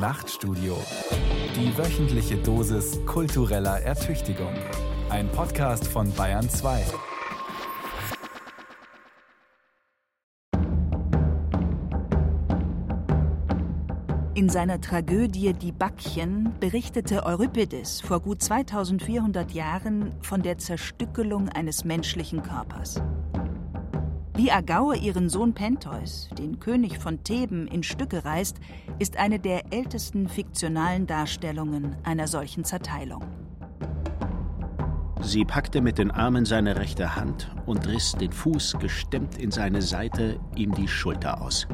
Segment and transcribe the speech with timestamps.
[0.00, 0.78] Nachtstudio.
[1.54, 4.54] Die wöchentliche Dosis kultureller Ertüchtigung.
[5.10, 6.86] Ein Podcast von Bayern 2.
[14.32, 21.84] In seiner Tragödie Die Backchen berichtete Euripides vor gut 2400 Jahren von der Zerstückelung eines
[21.84, 23.02] menschlichen Körpers.
[24.42, 28.56] Wie Agaue ihren Sohn Pentheus, den König von Theben, in Stücke reißt,
[28.98, 33.22] ist eine der ältesten fiktionalen Darstellungen einer solchen Zerteilung.
[35.20, 39.82] Sie packte mit den Armen seine rechte Hand und riss den Fuß gestemmt in seine
[39.82, 41.68] Seite ihm die Schulter aus.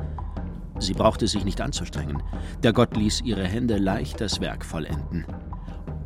[0.80, 2.20] Sie brauchte sich nicht anzustrengen.
[2.64, 5.24] Der Gott ließ ihre Hände leicht das Werk vollenden.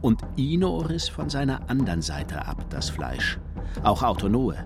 [0.02, 3.40] Und Ino riss von seiner anderen Seite ab das Fleisch.
[3.82, 4.56] Auch Autonoe.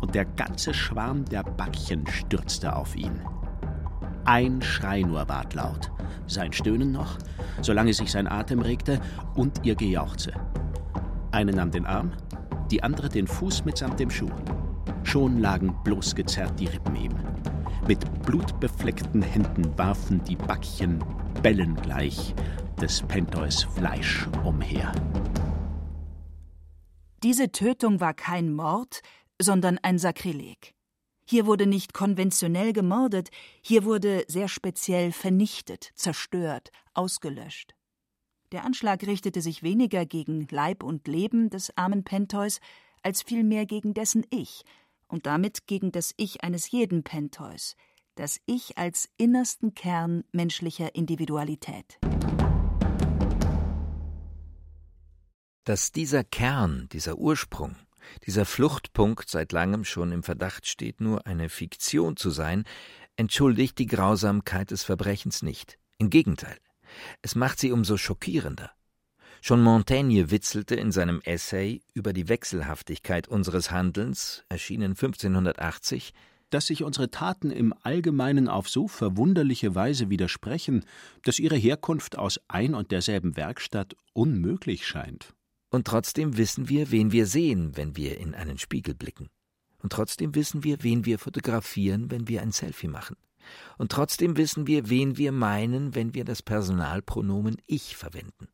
[0.00, 3.20] Und der ganze Schwarm der Backchen stürzte auf ihn.
[4.24, 5.90] Ein Schrei nur ward laut.
[6.26, 7.18] Sein Stöhnen noch,
[7.60, 9.00] solange sich sein Atem regte,
[9.34, 10.32] und ihr Gejauchze.
[11.32, 12.12] Eine nahm den Arm,
[12.70, 14.30] die andere den Fuß mitsamt dem Schuh.
[15.02, 17.12] Schon lagen bloß gezerrt die Rippen ihm.
[17.86, 21.04] Mit blutbefleckten Händen warfen die Backchen
[21.42, 22.34] bellengleich
[22.80, 24.92] des Pentheus Fleisch umher.
[27.22, 29.00] Diese Tötung war kein Mord,
[29.40, 30.74] sondern ein Sakrileg.
[31.26, 33.30] Hier wurde nicht konventionell gemordet,
[33.62, 37.74] hier wurde sehr speziell vernichtet, zerstört, ausgelöscht.
[38.52, 42.60] Der Anschlag richtete sich weniger gegen Leib und Leben des armen Pentheus,
[43.02, 44.64] als vielmehr gegen dessen Ich,
[45.08, 47.74] und damit gegen das Ich eines jeden Pentheus,
[48.14, 51.98] das Ich als innersten Kern menschlicher Individualität.
[55.64, 57.74] Dass dieser Kern, dieser Ursprung,
[58.26, 62.64] dieser Fluchtpunkt seit langem schon im Verdacht steht, nur eine Fiktion zu sein,
[63.16, 65.78] entschuldigt die Grausamkeit des Verbrechens nicht.
[65.98, 66.56] Im Gegenteil,
[67.22, 68.70] es macht sie umso schockierender.
[69.40, 76.14] Schon Montaigne witzelte in seinem Essay über die Wechselhaftigkeit unseres Handelns, erschienen 1580,
[76.48, 80.84] dass sich unsere Taten im Allgemeinen auf so verwunderliche Weise widersprechen,
[81.24, 85.34] dass ihre Herkunft aus ein und derselben Werkstatt unmöglich scheint.
[85.74, 89.28] Und trotzdem wissen wir, wen wir sehen, wenn wir in einen Spiegel blicken.
[89.82, 93.16] Und trotzdem wissen wir, wen wir fotografieren, wenn wir ein Selfie machen.
[93.76, 98.46] Und trotzdem wissen wir, wen wir meinen, wenn wir das Personalpronomen Ich verwenden.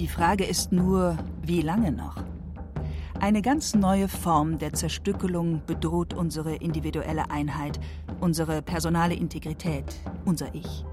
[0.00, 2.16] Die Frage ist nur, wie lange noch?
[3.20, 7.78] Eine ganz neue Form der Zerstückelung bedroht unsere individuelle Einheit,
[8.18, 10.84] unsere personale Integrität, unser Ich.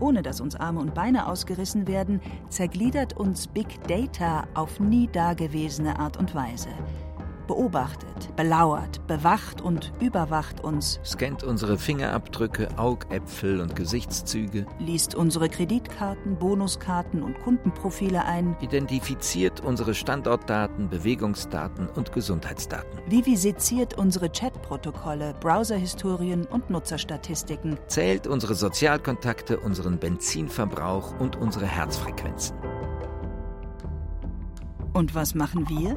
[0.00, 5.98] Ohne dass uns Arme und Beine ausgerissen werden, zergliedert uns Big Data auf nie dagewesene
[5.98, 6.68] Art und Weise
[7.46, 16.36] beobachtet, belauert, bewacht und überwacht uns, scannt unsere Fingerabdrücke, Augäpfel und Gesichtszüge, liest unsere Kreditkarten,
[16.36, 26.70] Bonuskarten und Kundenprofile ein, identifiziert unsere Standortdaten, Bewegungsdaten und Gesundheitsdaten, vivisitiert unsere Chatprotokolle, Browserhistorien und
[26.70, 32.56] Nutzerstatistiken, zählt unsere Sozialkontakte, unseren Benzinverbrauch und unsere Herzfrequenzen.
[34.96, 35.94] Und was machen wir?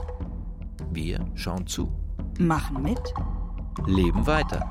[0.92, 1.92] Wir schauen zu.
[2.40, 3.14] Machen mit.
[3.86, 4.68] Leben weiter.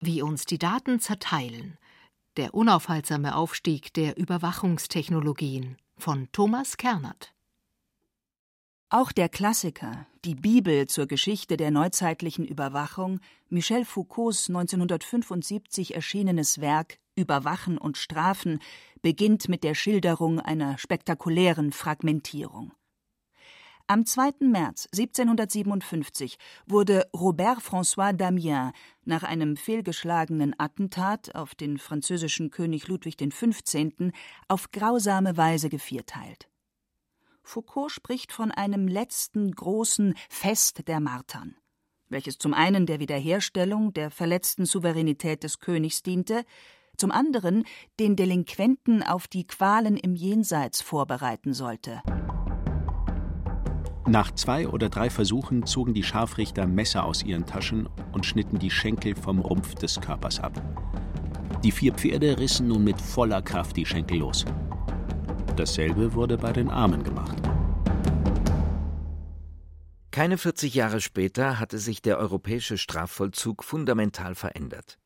[0.00, 1.78] Wie uns die Daten zerteilen.
[2.36, 7.32] Der unaufhaltsame Aufstieg der Überwachungstechnologien von Thomas Kernert.
[8.90, 16.98] Auch der Klassiker, die Bibel zur Geschichte der neuzeitlichen Überwachung, Michel Foucaults 1975 erschienenes Werk
[17.16, 18.60] Überwachen und Strafen,
[19.04, 22.72] beginnt mit der Schilderung einer spektakulären Fragmentierung.
[23.86, 24.46] Am 2.
[24.48, 28.72] März 1757 wurde Robert François Damien
[29.04, 34.10] nach einem fehlgeschlagenen Attentat auf den französischen König Ludwig XV.
[34.48, 36.48] auf grausame Weise gevierteilt.
[37.42, 41.58] Foucault spricht von einem letzten großen Fest der Martern,
[42.08, 46.46] welches zum einen der Wiederherstellung der verletzten Souveränität des Königs diente,
[46.96, 47.64] zum anderen
[48.00, 52.02] den Delinquenten auf die Qualen im Jenseits vorbereiten sollte.
[54.06, 58.70] Nach zwei oder drei Versuchen zogen die Scharfrichter Messer aus ihren Taschen und schnitten die
[58.70, 60.62] Schenkel vom Rumpf des Körpers ab.
[61.62, 64.44] Die vier Pferde rissen nun mit voller Kraft die Schenkel los.
[65.56, 67.38] Dasselbe wurde bei den Armen gemacht.
[70.10, 74.98] Keine 40 Jahre später hatte sich der europäische Strafvollzug fundamental verändert.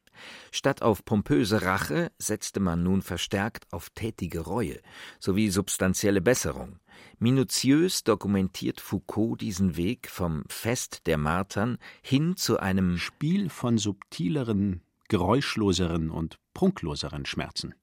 [0.51, 4.81] Statt auf pompöse Rache setzte man nun verstärkt auf tätige Reue
[5.19, 6.79] sowie substanzielle Besserung.
[7.19, 14.83] Minutiös dokumentiert Foucault diesen Weg vom Fest der Martern hin zu einem Spiel von subtileren,
[15.09, 17.75] geräuschloseren und prunkloseren Schmerzen.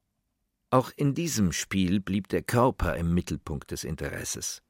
[0.70, 4.62] Auch in diesem Spiel blieb der Körper im Mittelpunkt des Interesses.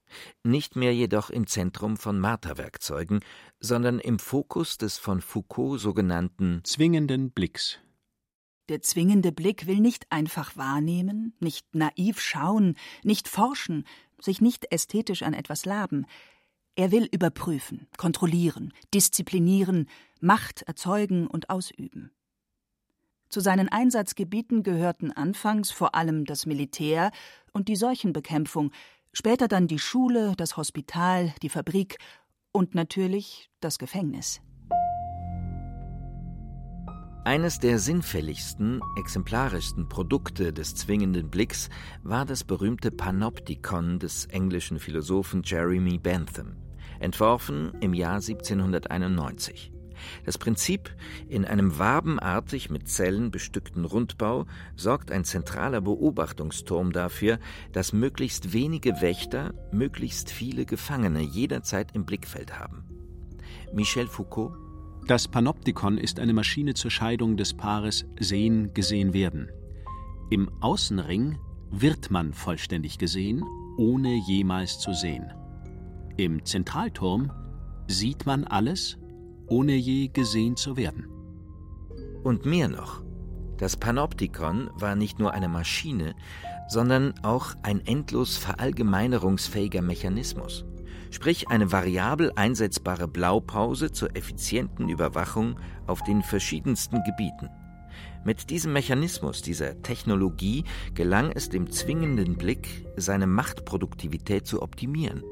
[0.43, 3.21] Nicht mehr jedoch im Zentrum von Marterwerkzeugen,
[3.59, 7.79] sondern im Fokus des von Foucault sogenannten zwingenden Blicks.
[8.69, 13.85] Der zwingende Blick will nicht einfach wahrnehmen, nicht naiv schauen, nicht forschen,
[14.19, 16.05] sich nicht ästhetisch an etwas laben.
[16.75, 19.87] Er will überprüfen, kontrollieren, disziplinieren,
[20.19, 22.11] Macht erzeugen und ausüben.
[23.29, 27.11] Zu seinen Einsatzgebieten gehörten anfangs vor allem das Militär
[27.53, 28.71] und die Seuchenbekämpfung,
[29.15, 31.97] später dann die Schule, das Hospital, die Fabrik
[32.51, 34.41] und natürlich das Gefängnis.
[37.23, 41.69] Eines der sinnfälligsten, exemplarischsten Produkte des zwingenden Blicks
[42.03, 46.57] war das berühmte Panoptikon des englischen Philosophen Jeremy Bentham,
[46.99, 49.74] entworfen im Jahr 1791.
[50.25, 50.95] Das Prinzip,
[51.27, 57.39] in einem wabenartig mit Zellen bestückten Rundbau sorgt ein zentraler Beobachtungsturm dafür,
[57.71, 62.85] dass möglichst wenige Wächter möglichst viele Gefangene jederzeit im Blickfeld haben.
[63.73, 64.53] Michel Foucault
[65.07, 69.51] das Panoptikon ist eine Maschine zur Scheidung des Paares Sehen, Gesehen werden.
[70.31, 71.37] Im Außenring
[71.69, 73.43] wird man vollständig gesehen,
[73.77, 75.31] ohne jemals zu sehen.
[76.17, 77.31] Im Zentralturm
[77.87, 78.97] sieht man alles,
[79.47, 81.07] ohne je gesehen zu werden.
[82.23, 83.03] Und mehr noch.
[83.57, 86.15] Das Panoptikon war nicht nur eine Maschine,
[86.67, 90.65] sondern auch ein endlos verallgemeinerungsfähiger Mechanismus
[91.15, 95.57] sprich eine variabel einsetzbare Blaupause zur effizienten Überwachung
[95.87, 97.49] auf den verschiedensten Gebieten.
[98.25, 105.23] Mit diesem Mechanismus, dieser Technologie, gelang es dem zwingenden Blick, seine Machtproduktivität zu optimieren,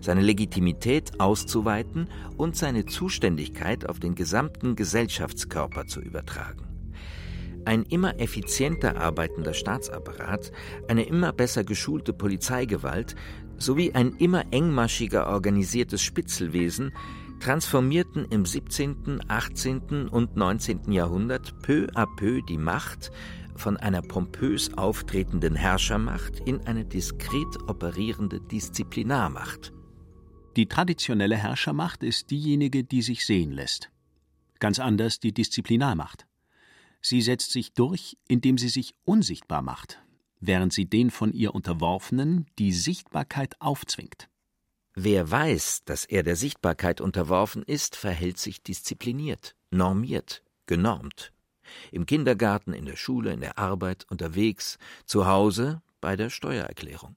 [0.00, 6.66] seine Legitimität auszuweiten und seine Zuständigkeit auf den gesamten Gesellschaftskörper zu übertragen.
[7.64, 10.50] Ein immer effizienter arbeitender Staatsapparat,
[10.88, 13.16] eine immer besser geschulte Polizeigewalt
[13.58, 16.92] sowie ein immer engmaschiger organisiertes Spitzelwesen
[17.40, 20.08] transformierten im 17., 18.
[20.08, 20.92] und 19.
[20.92, 23.10] Jahrhundert peu à peu die Macht
[23.56, 29.72] von einer pompös auftretenden Herrschermacht in eine diskret operierende Disziplinarmacht.
[30.56, 33.90] Die traditionelle Herrschermacht ist diejenige, die sich sehen lässt.
[34.58, 36.26] Ganz anders die Disziplinarmacht.
[37.00, 40.02] Sie setzt sich durch, indem sie sich unsichtbar macht,
[40.40, 44.28] während sie den von ihr Unterworfenen die Sichtbarkeit aufzwingt.
[44.94, 51.32] Wer weiß, dass er der Sichtbarkeit unterworfen ist, verhält sich diszipliniert, normiert, genormt.
[51.92, 57.16] Im Kindergarten, in der Schule, in der Arbeit, unterwegs, zu Hause, bei der Steuererklärung.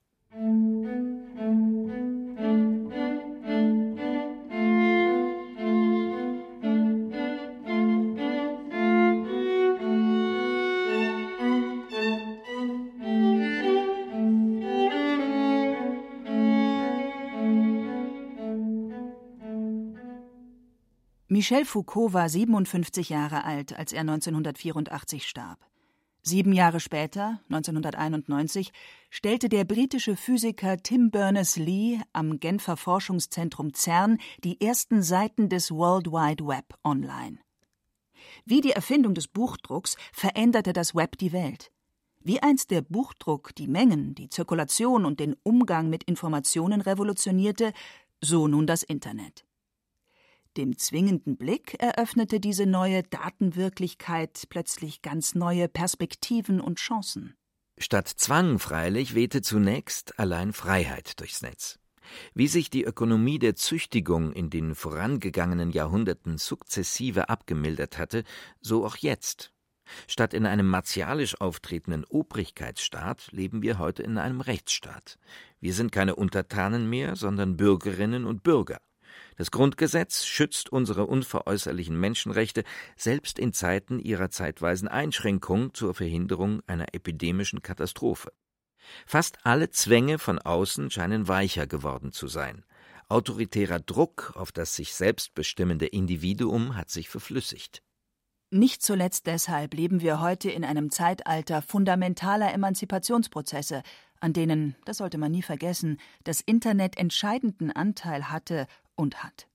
[21.44, 25.60] Michel Foucault war 57 Jahre alt, als er 1984 starb.
[26.22, 28.72] Sieben Jahre später, 1991,
[29.10, 36.08] stellte der britische Physiker Tim Berners-Lee am Genfer Forschungszentrum CERN die ersten Seiten des World
[36.08, 37.40] Wide Web online.
[38.46, 41.74] Wie die Erfindung des Buchdrucks veränderte das Web die Welt.
[42.22, 47.74] Wie einst der Buchdruck die Mengen, die Zirkulation und den Umgang mit Informationen revolutionierte,
[48.22, 49.44] so nun das Internet.
[50.56, 57.36] Dem zwingenden Blick eröffnete diese neue Datenwirklichkeit plötzlich ganz neue Perspektiven und Chancen.
[57.80, 61.80] Statt Zwang freilich wehte zunächst allein Freiheit durchs Netz.
[62.36, 68.24] Wie sich die Ökonomie der Züchtigung in den vorangegangenen Jahrhunderten sukzessive abgemildert hatte,
[68.62, 69.52] so auch jetzt.
[70.08, 75.18] Statt in einem martialisch auftretenden Obrigkeitsstaat leben wir heute in einem Rechtsstaat.
[75.60, 78.80] Wir sind keine Untertanen mehr, sondern Bürgerinnen und Bürger.
[79.36, 82.64] Das Grundgesetz schützt unsere unveräußerlichen Menschenrechte
[82.96, 88.32] selbst in Zeiten ihrer zeitweisen Einschränkung zur Verhinderung einer epidemischen Katastrophe.
[89.06, 92.64] Fast alle Zwänge von außen scheinen weicher geworden zu sein.
[93.10, 97.84] Autoritärer Druck auf das sich selbst bestimmende Individuum hat sich verflüssigt.
[98.50, 103.82] Nicht zuletzt deshalb leben wir heute in einem Zeitalter fundamentaler Emanzipationsprozesse,
[104.20, 109.48] an denen, das sollte man nie vergessen, das Internet entscheidenden Anteil hatte und hat.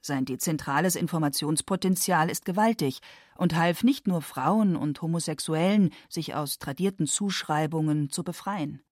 [0.00, 3.00] Sein dezentrales Informationspotenzial ist gewaltig
[3.36, 8.82] und half nicht nur Frauen und Homosexuellen, sich aus tradierten Zuschreibungen zu befreien.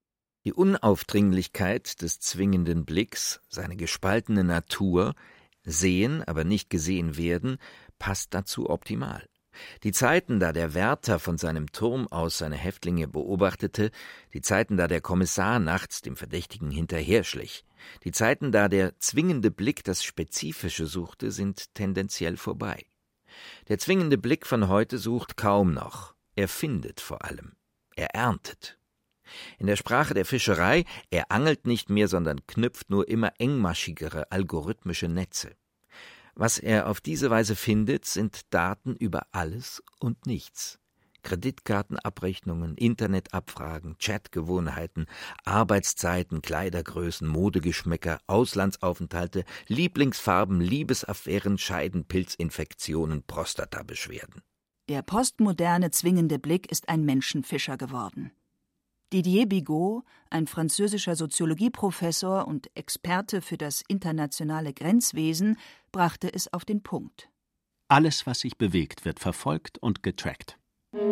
[0.45, 5.15] Die Unaufdringlichkeit des zwingenden Blicks, seine gespaltene Natur,
[5.65, 7.59] sehen, aber nicht gesehen werden,
[7.99, 9.29] passt dazu optimal.
[9.83, 13.91] Die Zeiten, da der Wärter von seinem Turm aus seine Häftlinge beobachtete,
[14.33, 17.65] die Zeiten, da der Kommissar nachts dem Verdächtigen hinterherschlich,
[18.05, 22.85] die Zeiten, da der zwingende Blick das Spezifische suchte, sind tendenziell vorbei.
[23.69, 27.53] Der zwingende Blick von heute sucht kaum noch, er findet vor allem,
[27.97, 28.79] er erntet.
[29.59, 35.09] In der Sprache der Fischerei, er angelt nicht mehr, sondern knüpft nur immer engmaschigere algorithmische
[35.09, 35.57] Netze.
[36.35, 40.79] Was er auf diese Weise findet, sind Daten über alles und nichts.
[41.23, 45.07] Kreditkartenabrechnungen, Internetabfragen, Chatgewohnheiten,
[45.45, 54.43] Arbeitszeiten, Kleidergrößen, Modegeschmäcker, Auslandsaufenthalte, Lieblingsfarben, Liebesaffären, Scheiden, Pilzinfektionen, Prostatabeschwerden.
[54.89, 58.33] Der postmoderne zwingende Blick ist ein Menschenfischer geworden.
[59.13, 65.59] Didier Bigot, ein französischer Soziologieprofessor und Experte für das internationale Grenzwesen,
[65.93, 67.29] brachte es auf den Punkt.
[67.89, 70.59] Alles, was sich bewegt, wird verfolgt und getrackt.
[70.95, 71.05] Von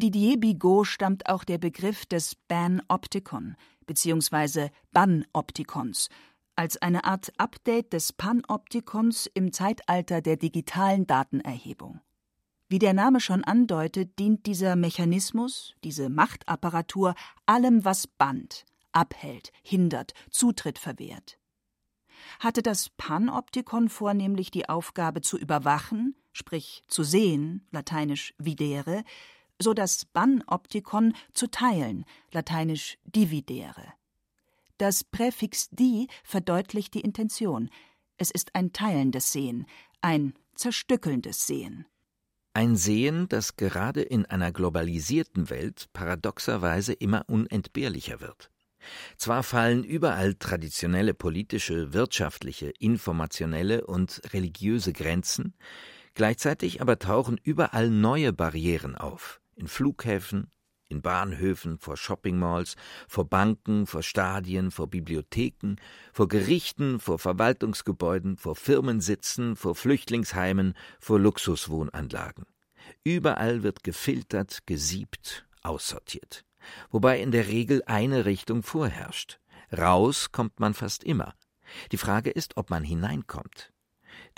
[0.00, 3.54] Didier Bigot stammt auch der Begriff des Panoptikon
[3.86, 4.70] bzw.
[4.92, 6.08] Banoptikons
[6.56, 12.00] als eine Art Update des Panoptikons im Zeitalter der digitalen Datenerhebung.
[12.68, 17.14] Wie der Name schon andeutet, dient dieser Mechanismus, diese Machtapparatur
[17.44, 21.38] allem, was band, abhält, hindert, Zutritt verwehrt.
[22.40, 29.04] Hatte das Panoptikon vornehmlich die Aufgabe zu überwachen, sprich zu sehen, lateinisch videre,
[29.60, 33.84] so das Banoptikon zu teilen, lateinisch dividere.
[34.78, 37.70] Das Präfix di verdeutlicht die Intention.
[38.18, 39.66] Es ist ein teilendes Sehen,
[40.02, 41.86] ein zerstückelndes Sehen.
[42.52, 48.50] Ein Sehen, das gerade in einer globalisierten Welt paradoxerweise immer unentbehrlicher wird.
[49.16, 55.54] Zwar fallen überall traditionelle politische, wirtschaftliche, informationelle und religiöse Grenzen,
[56.14, 60.50] gleichzeitig aber tauchen überall neue Barrieren auf in Flughäfen,
[60.88, 62.76] in Bahnhöfen, vor Shoppingmalls,
[63.08, 65.76] vor Banken, vor Stadien, vor Bibliotheken,
[66.12, 72.46] vor Gerichten, vor Verwaltungsgebäuden, vor Firmensitzen, vor Flüchtlingsheimen, vor Luxuswohnanlagen.
[73.02, 76.44] Überall wird gefiltert, gesiebt, aussortiert.
[76.90, 79.40] Wobei in der Regel eine Richtung vorherrscht.
[79.76, 81.34] Raus kommt man fast immer.
[81.90, 83.72] Die Frage ist, ob man hineinkommt.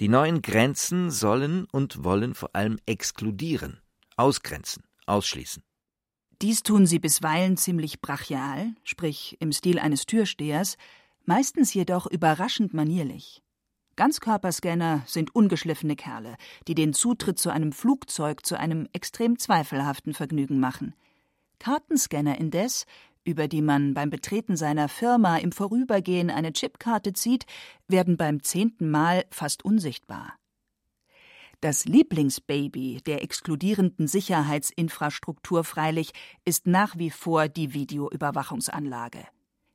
[0.01, 3.81] Die neuen Grenzen sollen und wollen vor allem exkludieren,
[4.17, 5.63] ausgrenzen ausschließen.
[6.41, 10.77] Dies tun sie bisweilen ziemlich brachial, sprich im Stil eines Türstehers,
[11.25, 13.43] meistens jedoch überraschend manierlich.
[13.97, 16.37] Ganzkörperscanner sind ungeschliffene Kerle,
[16.69, 20.95] die den Zutritt zu einem Flugzeug zu einem extrem zweifelhaften Vergnügen machen.
[21.59, 22.87] Kartenscanner indes,
[23.25, 27.47] über die man beim Betreten seiner Firma im Vorübergehen eine Chipkarte zieht,
[27.89, 30.35] werden beim zehnten Mal fast unsichtbar.
[31.61, 36.13] Das Lieblingsbaby der exkludierenden Sicherheitsinfrastruktur freilich
[36.45, 39.27] ist nach wie vor die Videoüberwachungsanlage.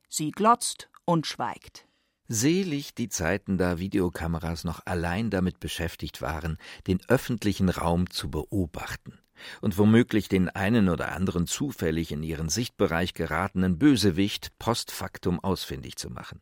[0.08, 1.86] Sie glotzt und schweigt.
[2.26, 9.18] Selig die Zeiten, da Videokameras noch allein damit beschäftigt waren, den öffentlichen Raum zu beobachten
[9.60, 15.96] und womöglich den einen oder anderen zufällig in ihren Sichtbereich geratenen Bösewicht post factum ausfindig
[15.96, 16.40] zu machen.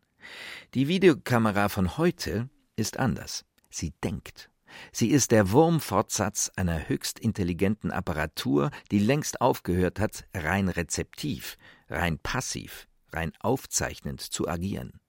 [0.75, 3.45] Die Videokamera von heute ist anders.
[3.71, 4.52] Sie denkt
[4.93, 11.57] Sie ist der Wurmfortsatz einer höchst intelligenten Apparatur, die längst aufgehört hat, rein rezeptiv,
[11.89, 15.01] rein passiv, rein aufzeichnend zu agieren.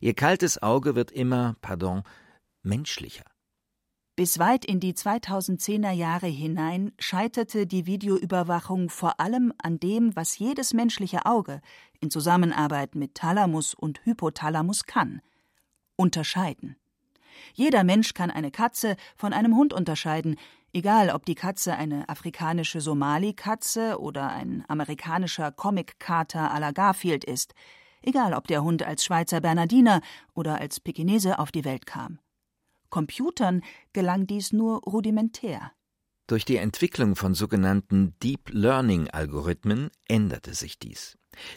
[0.00, 2.02] Ihr kaltes Auge wird immer, pardon,
[2.62, 3.24] menschlicher.
[4.16, 10.38] Bis weit in die 2010er Jahre hinein scheiterte die Videoüberwachung vor allem an dem, was
[10.38, 11.60] jedes menschliche Auge
[12.00, 15.20] in Zusammenarbeit mit Thalamus und Hypothalamus kann
[15.96, 16.76] unterscheiden.
[17.54, 20.36] Jeder Mensch kann eine Katze von einem Hund unterscheiden,
[20.72, 27.54] egal ob die Katze eine afrikanische Somali-Katze oder ein amerikanischer Comic-Kater à la Garfield ist,
[28.02, 30.00] egal ob der Hund als Schweizer Bernardiner
[30.34, 32.18] oder als Pekinese auf die Welt kam.
[32.90, 33.62] Computern
[33.92, 35.72] gelang dies nur rudimentär.
[36.28, 41.16] Durch die Entwicklung von sogenannten Deep Learning Algorithmen änderte sich dies.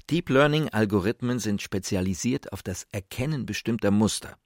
[0.10, 4.38] Deep Learning Algorithmen sind spezialisiert auf das Erkennen bestimmter Muster.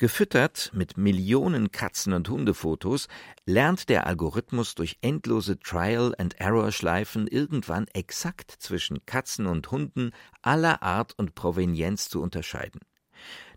[0.00, 3.08] Gefüttert mit Millionen Katzen- und Hundefotos
[3.46, 11.34] lernt der Algorithmus durch endlose Trial-and-Error-Schleifen irgendwann exakt zwischen Katzen und Hunden aller Art und
[11.34, 12.80] Provenienz zu unterscheiden.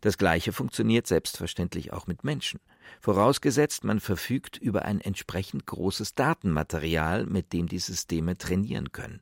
[0.01, 2.59] Das Gleiche funktioniert selbstverständlich auch mit Menschen,
[3.01, 9.21] vorausgesetzt man verfügt über ein entsprechend großes Datenmaterial, mit dem die Systeme trainieren können.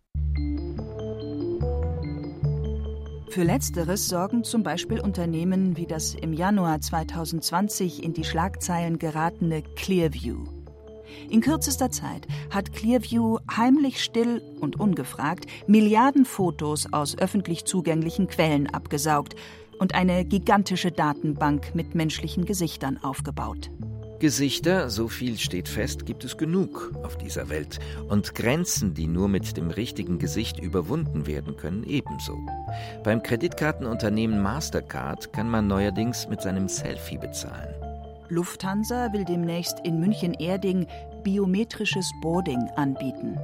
[3.29, 9.61] Für letzteres sorgen zum Beispiel Unternehmen wie das im Januar 2020 in die Schlagzeilen geratene
[9.61, 10.45] Clearview.
[11.29, 18.67] In kürzester Zeit hat Clearview heimlich still und ungefragt Milliarden Fotos aus öffentlich zugänglichen Quellen
[18.67, 19.35] abgesaugt
[19.77, 23.69] und eine gigantische Datenbank mit menschlichen Gesichtern aufgebaut.
[24.19, 27.79] Gesichter, so viel steht fest, gibt es genug auf dieser Welt.
[28.09, 32.37] Und Grenzen, die nur mit dem richtigen Gesicht überwunden werden können, ebenso.
[33.03, 37.73] Beim Kreditkartenunternehmen Mastercard kann man neuerdings mit seinem Selfie bezahlen.
[38.27, 40.85] Lufthansa will demnächst in München-Erding
[41.23, 43.37] biometrisches Boarding anbieten.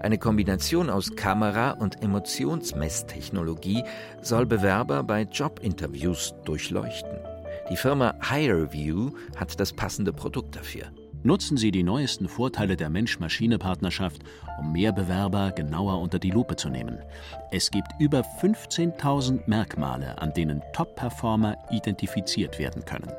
[0.00, 3.82] Eine Kombination aus Kamera- und Emotionsmesstechnologie
[4.20, 7.35] soll Bewerber bei Jobinterviews durchleuchten.
[7.68, 10.84] Die Firma HireView hat das passende Produkt dafür.
[11.24, 14.22] Nutzen Sie die neuesten Vorteile der Mensch-Maschine-Partnerschaft,
[14.60, 17.00] um mehr Bewerber genauer unter die Lupe zu nehmen.
[17.50, 23.10] Es gibt über 15.000 Merkmale, an denen Top-Performer identifiziert werden können.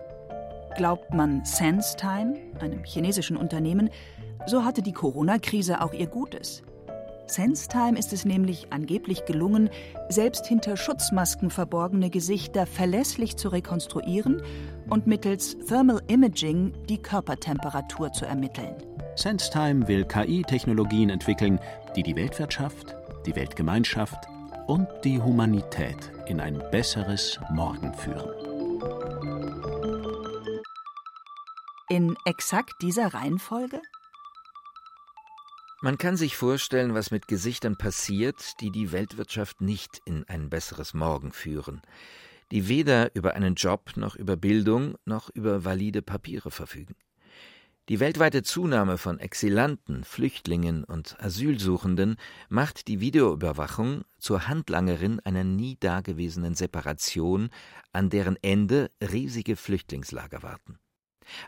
[0.78, 3.90] Glaubt man SenseTime, einem chinesischen Unternehmen,
[4.46, 6.64] so hatte die Corona-Krise auch ihr Gutes.
[7.28, 9.70] SenseTime ist es nämlich angeblich gelungen,
[10.10, 14.42] selbst hinter Schutzmasken verborgene Gesichter verlässlich zu rekonstruieren
[14.90, 18.76] und mittels Thermal Imaging die Körpertemperatur zu ermitteln.
[19.16, 21.60] SenseTime will KI-Technologien entwickeln,
[21.96, 24.28] die die Weltwirtschaft, die Weltgemeinschaft
[24.68, 28.30] und die Humanität in ein besseres Morgen führen.
[31.90, 33.82] In exakt dieser Reihenfolge?
[35.80, 40.96] Man kann sich vorstellen, was mit Gesichtern passiert, die die Weltwirtschaft nicht in ein besseres
[40.96, 41.84] Morgen führen,
[42.52, 46.96] die weder über einen Job noch über Bildung noch über valide Papiere verfügen.
[47.90, 52.18] Die weltweite Zunahme von Exilanten, Flüchtlingen und Asylsuchenden
[52.50, 57.50] macht die Videoüberwachung zur Handlangerin einer nie dagewesenen Separation,
[57.94, 60.80] an deren Ende riesige Flüchtlingslager warten.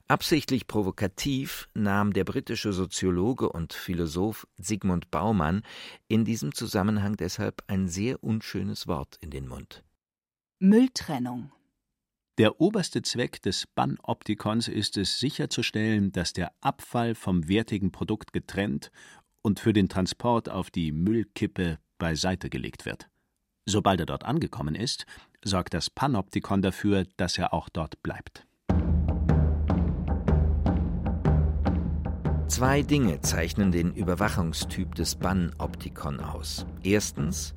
[0.07, 5.63] Absichtlich provokativ nahm der britische Soziologe und Philosoph Sigmund Baumann
[6.07, 9.83] in diesem Zusammenhang deshalb ein sehr unschönes Wort in den Mund.
[10.59, 11.51] Mülltrennung.
[12.37, 18.91] Der oberste Zweck des Panoptikons ist es, sicherzustellen, dass der Abfall vom wertigen Produkt getrennt
[19.41, 23.09] und für den Transport auf die Müllkippe beiseite gelegt wird.
[23.65, 25.05] Sobald er dort angekommen ist,
[25.43, 28.47] sorgt das Panoptikon dafür, dass er auch dort bleibt.
[32.49, 36.65] Zwei Dinge zeichnen den Überwachungstyp des Panoptikon aus.
[36.81, 37.53] Erstens,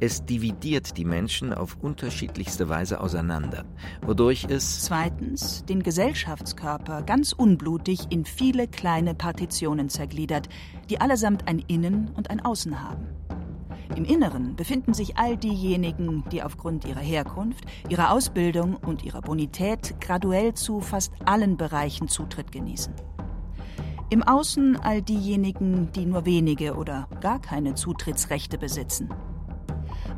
[0.00, 3.64] es dividiert die Menschen auf unterschiedlichste Weise auseinander,
[4.04, 10.48] wodurch es Zweitens, den Gesellschaftskörper ganz unblutig in viele kleine Partitionen zergliedert,
[10.90, 13.06] die allesamt ein Innen und ein Außen haben.
[13.94, 20.00] Im Inneren befinden sich all diejenigen, die aufgrund ihrer Herkunft, ihrer Ausbildung und ihrer Bonität
[20.00, 22.92] graduell zu fast allen Bereichen Zutritt genießen.
[24.12, 29.08] Im Außen all diejenigen, die nur wenige oder gar keine Zutrittsrechte besitzen.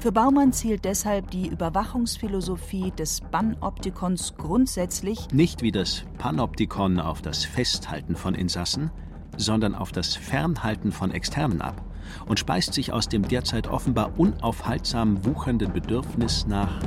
[0.00, 7.44] Für Baumann zielt deshalb die Überwachungsphilosophie des Panoptikons grundsätzlich nicht wie das Panoptikon auf das
[7.44, 8.90] Festhalten von Insassen,
[9.36, 11.80] sondern auf das Fernhalten von Externen ab
[12.26, 16.82] und speist sich aus dem derzeit offenbar unaufhaltsam wuchernden Bedürfnis nach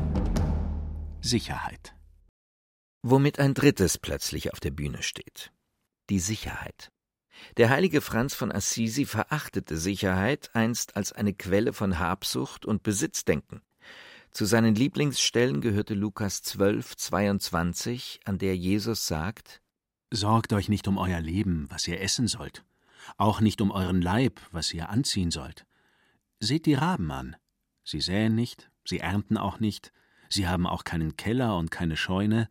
[1.21, 1.95] Sicherheit.
[3.01, 5.53] Womit ein drittes plötzlich auf der Bühne steht.
[6.09, 6.91] Die Sicherheit.
[7.57, 13.61] Der heilige Franz von Assisi verachtete Sicherheit einst als eine Quelle von Habsucht und Besitzdenken.
[14.31, 19.61] Zu seinen Lieblingsstellen gehörte Lukas 12, 22, an der Jesus sagt:
[20.11, 22.63] Sorgt euch nicht um euer Leben, was ihr essen sollt,
[23.17, 25.65] auch nicht um euren Leib, was ihr anziehen sollt.
[26.39, 27.35] Seht die Raben an.
[27.83, 29.91] Sie säen nicht, sie ernten auch nicht,
[30.29, 32.47] sie haben auch keinen Keller und keine Scheune,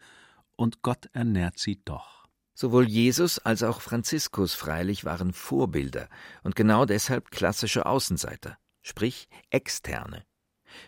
[0.56, 2.15] und Gott ernährt sie doch.
[2.58, 6.08] Sowohl Jesus als auch Franziskus freilich waren Vorbilder
[6.42, 10.24] und genau deshalb klassische Außenseiter, sprich externe.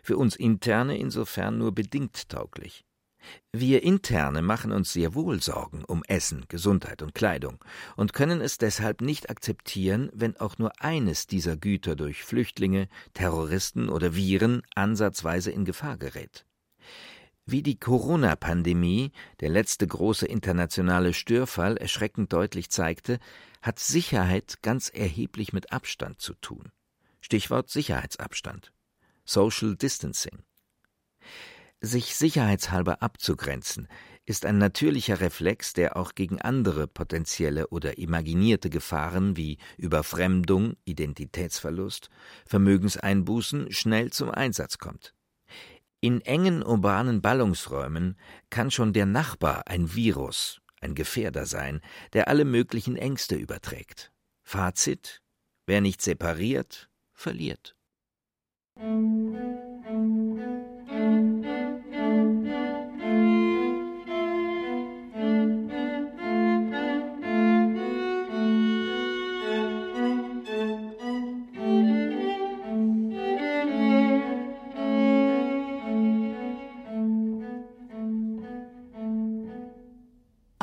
[0.02, 2.87] Für uns interne insofern nur bedingt tauglich.
[3.52, 7.62] Wir interne machen uns sehr wohl Sorgen um Essen, Gesundheit und Kleidung
[7.96, 13.90] und können es deshalb nicht akzeptieren, wenn auch nur eines dieser Güter durch Flüchtlinge, Terroristen
[13.90, 16.47] oder Viren ansatzweise in Gefahr gerät.
[17.50, 23.18] Wie die Corona-Pandemie, der letzte große internationale Störfall, erschreckend deutlich zeigte,
[23.62, 26.70] hat Sicherheit ganz erheblich mit Abstand zu tun.
[27.22, 28.74] Stichwort Sicherheitsabstand.
[29.24, 30.40] Social Distancing.
[31.80, 33.88] Sich sicherheitshalber abzugrenzen,
[34.26, 42.11] ist ein natürlicher Reflex, der auch gegen andere potenzielle oder imaginierte Gefahren wie Überfremdung, Identitätsverlust,
[42.44, 45.14] Vermögenseinbußen schnell zum Einsatz kommt.
[46.00, 48.16] In engen urbanen Ballungsräumen
[48.50, 51.80] kann schon der Nachbar ein Virus, ein Gefährder sein,
[52.12, 54.12] der alle möglichen Ängste überträgt.
[54.44, 55.22] Fazit:
[55.66, 57.74] Wer nicht separiert, verliert.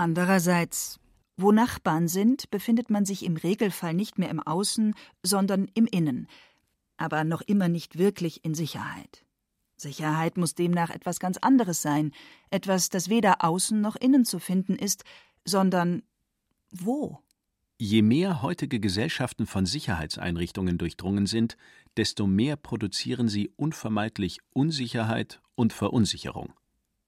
[0.06, 1.00] Andererseits,
[1.36, 6.28] wo Nachbarn sind, befindet man sich im Regelfall nicht mehr im Außen, sondern im Innen,
[6.96, 9.26] aber noch immer nicht wirklich in Sicherheit.
[9.78, 12.12] Sicherheit muss demnach etwas ganz anderes sein,
[12.52, 15.06] etwas, das weder außen noch innen zu finden ist,
[15.44, 16.04] sondern
[16.70, 17.18] wo?
[17.80, 21.58] Je mehr heutige Gesellschaften von Sicherheitseinrichtungen durchdrungen sind,
[21.98, 26.54] desto mehr produzieren sie unvermeidlich Unsicherheit und Verunsicherung.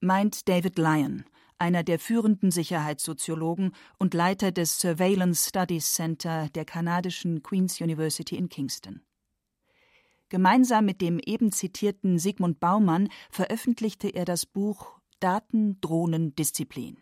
[0.00, 1.24] Meint David Lyon,
[1.58, 8.48] einer der führenden Sicherheitssoziologen und Leiter des Surveillance Studies Center der kanadischen Queen's University in
[8.48, 9.02] Kingston.
[10.28, 16.98] Gemeinsam mit dem eben zitierten Sigmund Baumann veröffentlichte er das Buch Daten, Drohnen, Disziplin.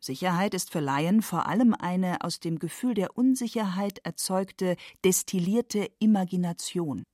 [0.00, 7.04] Sicherheit ist für Laien vor allem eine aus dem Gefühl der Unsicherheit erzeugte, destillierte Imagination.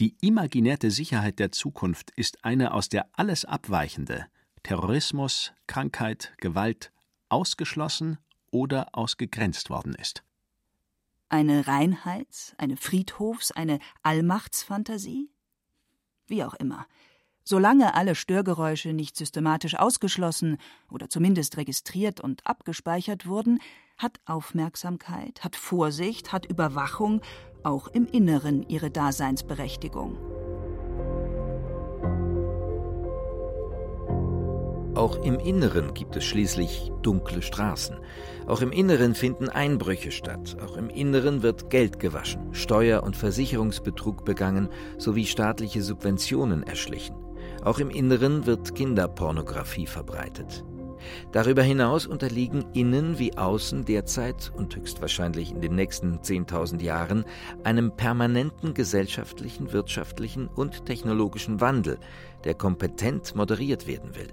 [0.00, 4.26] Die imaginäre Sicherheit der Zukunft ist eine aus der alles abweichende,
[4.66, 6.90] Terrorismus, Krankheit, Gewalt
[7.28, 8.18] ausgeschlossen
[8.50, 10.24] oder ausgegrenzt worden ist.
[11.28, 15.30] Eine Reinheits-, eine Friedhofs-, eine Allmachtsfantasie?
[16.26, 16.88] Wie auch immer.
[17.44, 20.58] Solange alle Störgeräusche nicht systematisch ausgeschlossen
[20.90, 23.60] oder zumindest registriert und abgespeichert wurden,
[23.98, 27.20] hat Aufmerksamkeit, hat Vorsicht, hat Überwachung
[27.62, 30.18] auch im Inneren ihre Daseinsberechtigung.
[34.96, 37.96] Auch im Inneren gibt es schließlich dunkle Straßen.
[38.46, 40.56] Auch im Inneren finden Einbrüche statt.
[40.64, 47.14] Auch im Inneren wird Geld gewaschen, Steuer- und Versicherungsbetrug begangen sowie staatliche Subventionen erschlichen.
[47.62, 50.64] Auch im Inneren wird Kinderpornografie verbreitet.
[51.30, 57.26] Darüber hinaus unterliegen innen wie außen derzeit und höchstwahrscheinlich in den nächsten 10.000 Jahren
[57.64, 61.98] einem permanenten gesellschaftlichen, wirtschaftlichen und technologischen Wandel,
[62.44, 64.28] der kompetent moderiert werden will.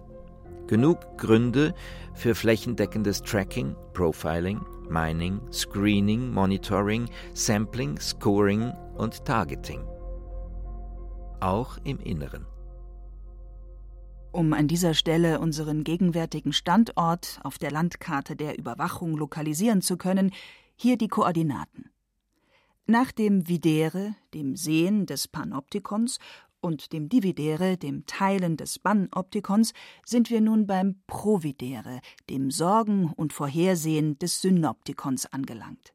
[0.74, 1.76] Genug Gründe
[2.16, 4.60] für flächendeckendes Tracking, Profiling,
[4.90, 9.86] Mining, Screening, Monitoring, Sampling, Scoring und Targeting.
[11.42, 12.48] Auch im Inneren.
[14.32, 20.32] Um an dieser Stelle unseren gegenwärtigen Standort auf der Landkarte der Überwachung lokalisieren zu können,
[20.76, 21.92] hier die Koordinaten.
[22.88, 26.18] Nach dem Videre, dem Sehen des Panoptikons
[26.64, 29.74] und dem Dividere, dem Teilen des Bannoptikons,
[30.06, 32.00] sind wir nun beim Providere,
[32.30, 35.94] dem Sorgen und Vorhersehen des Synoptikons angelangt.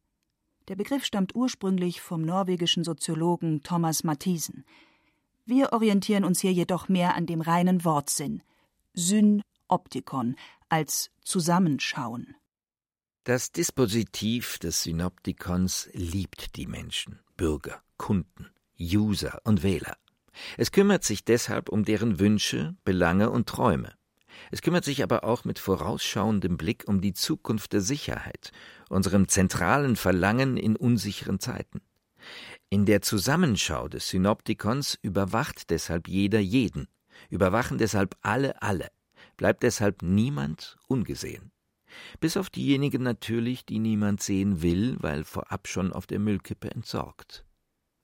[0.68, 4.64] Der Begriff stammt ursprünglich vom norwegischen Soziologen Thomas Mathisen.
[5.46, 8.42] Wir orientieren uns hier jedoch mehr an dem reinen Wortsinn
[8.92, 10.36] Synoptikon
[10.68, 12.34] als Zusammenschauen.
[13.24, 19.96] Das Dispositiv des Synoptikons liebt die Menschen, Bürger, Kunden, User und Wähler.
[20.56, 23.92] Es kümmert sich deshalb um deren Wünsche, Belange und Träume.
[24.50, 28.52] Es kümmert sich aber auch mit vorausschauendem Blick um die Zukunft der Sicherheit,
[28.88, 31.80] unserem zentralen Verlangen in unsicheren Zeiten.
[32.70, 36.88] In der Zusammenschau des Synoptikons überwacht deshalb jeder jeden,
[37.30, 38.88] überwachen deshalb alle alle,
[39.36, 41.50] bleibt deshalb niemand ungesehen.
[42.20, 47.44] Bis auf diejenigen natürlich, die niemand sehen will, weil vorab schon auf der Müllkippe entsorgt.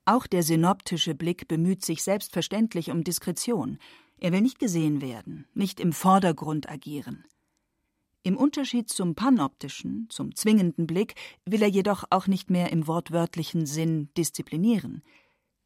[0.07, 3.79] Auch der synoptische Blick bemüht sich selbstverständlich um Diskretion.
[4.19, 7.25] Er will nicht gesehen werden, nicht im Vordergrund agieren.
[8.21, 13.65] Im Unterschied zum panoptischen, zum zwingenden Blick, will er jedoch auch nicht mehr im wortwörtlichen
[13.65, 15.01] Sinn disziplinieren.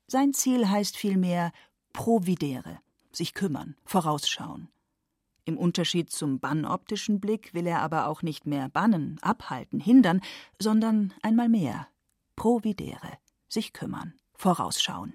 [0.07, 1.51] Sein Ziel heißt vielmehr
[1.91, 2.79] providere,
[3.11, 4.69] sich kümmern, vorausschauen.
[5.43, 10.21] Im Unterschied zum bannoptischen Blick will er aber auch nicht mehr bannen, abhalten, hindern,
[10.59, 11.87] sondern einmal mehr
[12.35, 13.17] providere,
[13.49, 15.13] sich kümmern vorausschauen.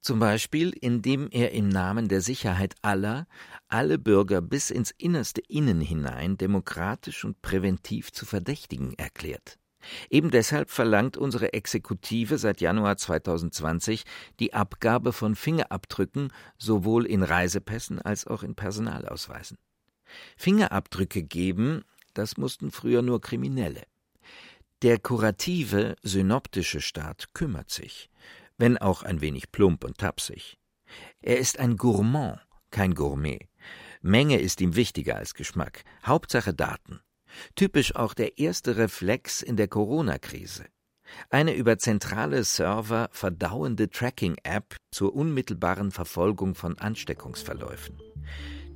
[0.00, 3.28] Zum Beispiel, indem er im Namen der Sicherheit aller
[3.68, 9.58] alle Bürger bis ins innerste Innen hinein demokratisch und präventiv zu verdächtigen erklärt.
[10.10, 14.04] Eben deshalb verlangt unsere Exekutive seit Januar 2020
[14.40, 19.58] die Abgabe von Fingerabdrücken sowohl in Reisepässen als auch in Personalausweisen.
[20.36, 23.82] Fingerabdrücke geben, das mussten früher nur Kriminelle.
[24.82, 28.10] Der kurative, synoptische Staat kümmert sich,
[28.62, 30.56] wenn auch ein wenig plump und tapsig.
[31.20, 32.38] Er ist ein Gourmand,
[32.70, 33.48] kein Gourmet.
[34.02, 35.82] Menge ist ihm wichtiger als Geschmack.
[36.06, 37.00] Hauptsache Daten.
[37.56, 40.66] Typisch auch der erste Reflex in der Corona-Krise.
[41.28, 48.00] Eine über zentrale Server verdauende Tracking-App zur unmittelbaren Verfolgung von Ansteckungsverläufen.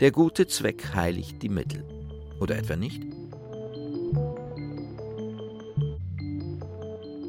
[0.00, 1.84] Der gute Zweck heiligt die Mittel.
[2.40, 3.04] Oder etwa nicht?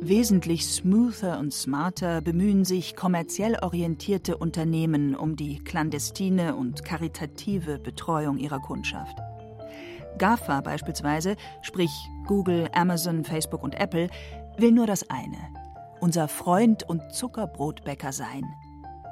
[0.01, 8.37] Wesentlich smoother und smarter bemühen sich kommerziell orientierte Unternehmen um die clandestine und karitative Betreuung
[8.37, 9.17] ihrer Kundschaft.
[10.17, 11.91] GAFA beispielsweise, sprich
[12.25, 14.09] Google, Amazon, Facebook und Apple,
[14.57, 15.37] will nur das eine:
[15.99, 18.43] unser Freund und Zuckerbrotbäcker sein.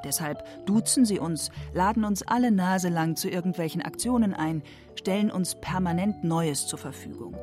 [0.04, 4.62] Deshalb duzen sie uns, laden uns alle Nase lang zu irgendwelchen Aktionen ein,
[4.94, 7.36] stellen uns permanent Neues zur Verfügung.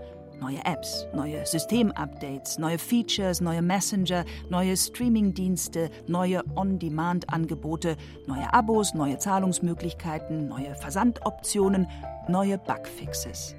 [0.43, 7.95] Neue Apps, neue Systemupdates, neue Features, neue Messenger, neue Streamingdienste, neue On-Demand-Angebote,
[8.27, 11.87] neue Abos, neue Zahlungsmöglichkeiten, neue Versandoptionen,
[12.27, 13.55] neue Bugfixes.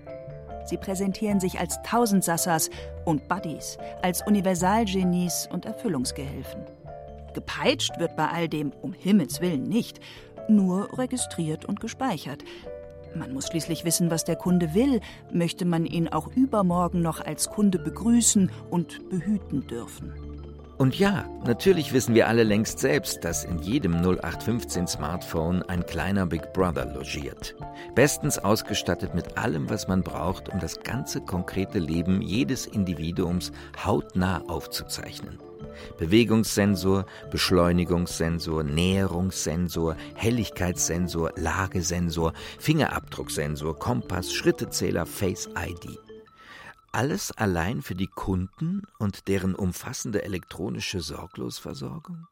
[0.66, 2.68] Sie präsentieren sich als Tausendsassas
[3.06, 6.66] und Buddies, als Universalgenies und Erfüllungsgehilfen.
[7.32, 10.00] Gepeitscht wird bei all dem um Himmels willen nicht,
[10.48, 12.44] nur registriert und gespeichert.
[13.16, 15.00] Man muss schließlich wissen, was der Kunde will,
[15.32, 20.12] möchte man ihn auch übermorgen noch als Kunde begrüßen und behüten dürfen.
[20.76, 26.26] Und ja, natürlich wissen wir alle längst selbst, dass in jedem 0815 Smartphone ein kleiner
[26.26, 27.54] Big Brother logiert.
[27.94, 33.52] Bestens ausgestattet mit allem, was man braucht, um das ganze konkrete Leben jedes Individuums
[33.84, 35.38] hautnah aufzuzeichnen.
[35.98, 45.98] Bewegungssensor, Beschleunigungssensor, Näherungssensor, Helligkeitssensor, Lagesensor, Fingerabdrucksensor, Kompass, Schrittezähler, Face ID.
[46.92, 52.26] Alles allein für die Kunden und deren umfassende elektronische Sorglosversorgung?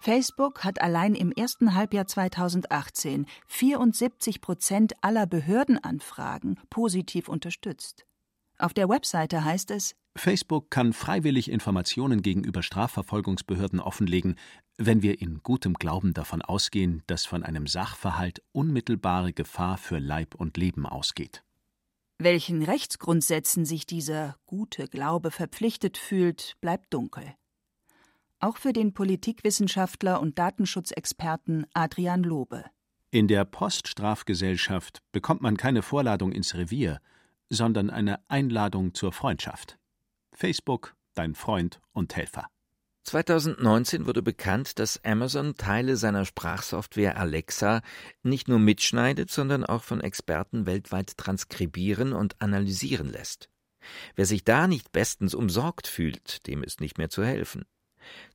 [0.00, 8.07] Facebook hat allein im ersten Halbjahr 2018 74 Prozent aller Behördenanfragen positiv unterstützt.
[8.58, 14.34] Auf der Webseite heißt es, Facebook kann freiwillig Informationen gegenüber Strafverfolgungsbehörden offenlegen,
[14.76, 20.34] wenn wir in gutem Glauben davon ausgehen, dass von einem Sachverhalt unmittelbare Gefahr für Leib
[20.34, 21.44] und Leben ausgeht.
[22.18, 27.34] Welchen Rechtsgrundsätzen sich dieser gute Glaube verpflichtet fühlt, bleibt dunkel.
[28.40, 32.64] Auch für den Politikwissenschaftler und Datenschutzexperten Adrian Lobe.
[33.12, 37.00] In der Poststrafgesellschaft bekommt man keine Vorladung ins Revier,
[37.50, 39.78] sondern eine Einladung zur Freundschaft.
[40.32, 42.48] Facebook, dein Freund und Helfer.
[43.04, 47.80] 2019 wurde bekannt, dass Amazon Teile seiner Sprachsoftware Alexa
[48.22, 53.48] nicht nur mitschneidet, sondern auch von Experten weltweit transkribieren und analysieren lässt.
[54.14, 57.64] Wer sich da nicht bestens umsorgt fühlt, dem ist nicht mehr zu helfen.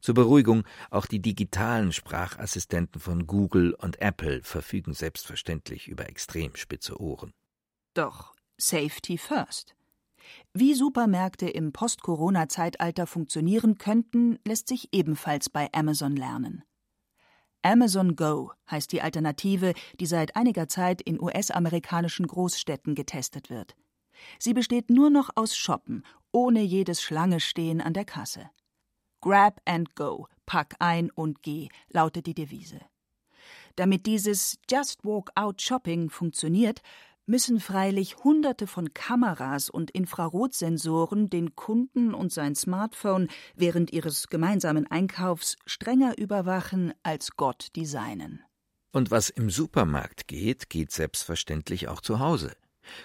[0.02, 7.00] Zur Beruhigung, auch die digitalen Sprachassistenten von Google und Apple verfügen selbstverständlich über extrem spitze
[7.00, 7.34] Ohren.
[7.94, 9.76] Doch Safety First.
[10.54, 16.64] Wie Supermärkte im Post-Corona-Zeitalter funktionieren könnten, lässt sich ebenfalls bei Amazon lernen.
[17.62, 23.76] Amazon Go heißt die Alternative, die seit einiger Zeit in US-amerikanischen Großstädten getestet wird.
[24.38, 28.50] Sie besteht nur noch aus Shoppen, ohne jedes Schlangestehen an der Kasse.
[29.22, 32.82] Grab and Go, pack ein und geh, lautet die Devise.
[33.76, 36.82] Damit dieses Just Walk Out Shopping funktioniert,
[37.26, 44.88] müssen freilich Hunderte von Kameras und Infrarotsensoren den Kunden und sein Smartphone während ihres gemeinsamen
[44.88, 48.42] Einkaufs strenger überwachen als Gott designen.
[48.92, 52.56] Und was im Supermarkt geht, geht selbstverständlich auch zu Hause.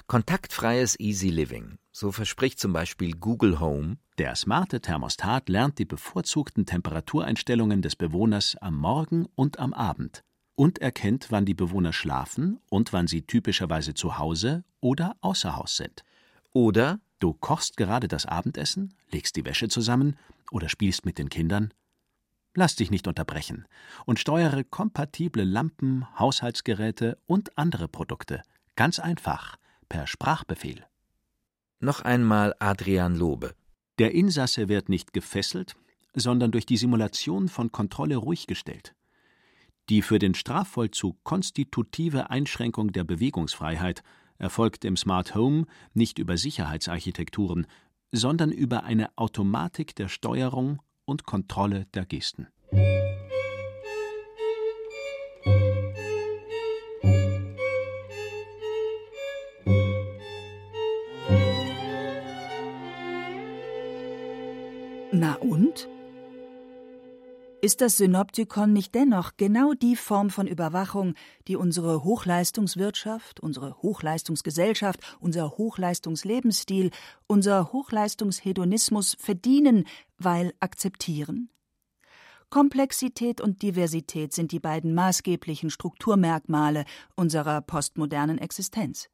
[0.07, 1.79] Kontaktfreies Easy Living.
[1.93, 3.99] So verspricht zum Beispiel Google Home.
[4.19, 10.25] Der smarte Thermostat lernt die bevorzugten Temperatureinstellungen des Bewohners am Morgen und am Abend
[10.59, 15.77] und erkennt, wann die Bewohner schlafen und wann sie typischerweise zu Hause oder außer Haus
[15.77, 16.03] sind.
[16.53, 20.17] Oder du kochst gerade das Abendessen, legst die Wäsche zusammen
[20.51, 21.73] oder spielst mit den Kindern.
[22.55, 23.69] Lass dich nicht unterbrechen
[24.05, 28.43] und steuere kompatible Lampen, Haushaltsgeräte und andere Produkte
[28.75, 30.85] ganz einfach per Sprachbefehl.
[31.79, 33.55] Noch einmal Adrian Lobe.
[34.01, 35.77] Der Insasse wird nicht gefesselt,
[36.15, 38.97] sondern durch die Simulation von Kontrolle ruhig gestellt.
[39.89, 44.03] Die für den Strafvollzug konstitutive Einschränkung der Bewegungsfreiheit
[44.37, 47.67] erfolgt im Smart Home nicht über Sicherheitsarchitekturen,
[48.13, 52.49] sondern über eine Automatik der Steuerung und Kontrolle der Gesten.
[67.79, 71.15] Ist das Synoptikon nicht dennoch genau die Form von Überwachung,
[71.47, 76.91] die unsere Hochleistungswirtschaft, unsere Hochleistungsgesellschaft, unser Hochleistungslebensstil,
[77.29, 79.85] unser Hochleistungshedonismus verdienen,
[80.17, 81.51] weil akzeptieren?
[82.51, 89.09] Komplexität und Diversität sind die beiden maßgeblichen Strukturmerkmale unserer postmodernen Existenz.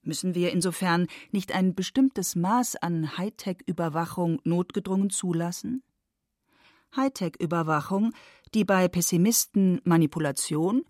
[0.00, 5.82] Müssen wir insofern nicht ein bestimmtes Maß an Hightech-Überwachung notgedrungen zulassen?
[6.96, 8.12] Hightech-Überwachung,
[8.54, 10.84] die bei Pessimisten Manipulation,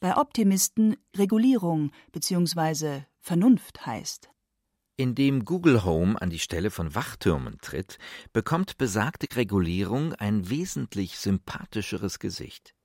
[0.00, 3.02] bei Optimisten Regulierung bzw.
[3.20, 4.30] Vernunft heißt.
[4.98, 7.98] Indem Google Home an die Stelle von Wachtürmen tritt,
[8.32, 12.75] bekommt besagte Regulierung ein wesentlich sympathischeres Gesicht.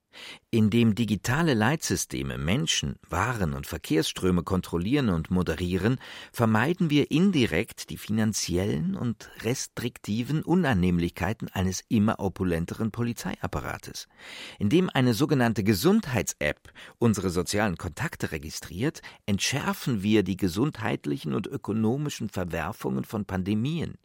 [0.50, 5.98] Indem digitale Leitsysteme Menschen, Waren und Verkehrsströme kontrollieren und moderieren,
[6.32, 14.08] vermeiden wir indirekt die finanziellen und restriktiven Unannehmlichkeiten eines immer opulenteren Polizeiapparates.
[14.58, 23.04] Indem eine sogenannte Gesundheits-App unsere sozialen Kontakte registriert, entschärfen wir die gesundheitlichen und ökonomischen Verwerfungen
[23.04, 23.96] von Pandemien.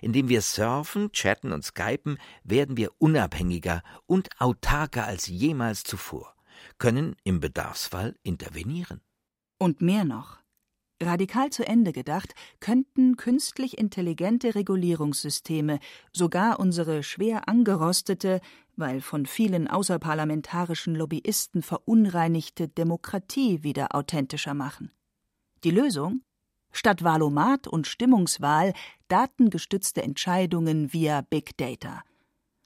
[0.00, 6.34] Indem wir surfen, chatten und skypen, werden wir unabhängiger und autarker als jemals zuvor,
[6.78, 9.00] können im Bedarfsfall intervenieren.
[9.58, 10.38] Und mehr noch.
[11.02, 15.78] Radikal zu Ende gedacht, könnten künstlich intelligente Regulierungssysteme
[16.12, 18.40] sogar unsere schwer angerostete,
[18.76, 24.90] weil von vielen außerparlamentarischen Lobbyisten verunreinigte Demokratie wieder authentischer machen.
[25.64, 26.22] Die Lösung?
[26.76, 28.74] Statt Wahlomat und Stimmungswahl
[29.08, 32.02] datengestützte Entscheidungen via Big Data.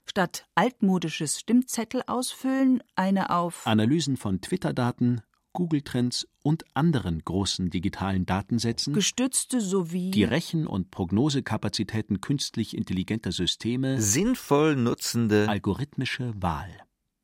[0.05, 5.21] Statt altmodisches Stimmzettel ausfüllen, eine auf Analysen von Twitter-Daten,
[5.53, 14.01] Google-Trends und anderen großen digitalen Datensätzen gestützte sowie die Rechen- und Prognosekapazitäten künstlich intelligenter Systeme
[14.01, 16.69] sinnvoll nutzende algorithmische Wahl.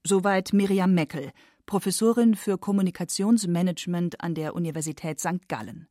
[0.06, 1.34] Soweit Miriam Meckel,
[1.66, 5.50] Professorin für Kommunikationsmanagement an der Universität St.
[5.50, 5.90] Gallen.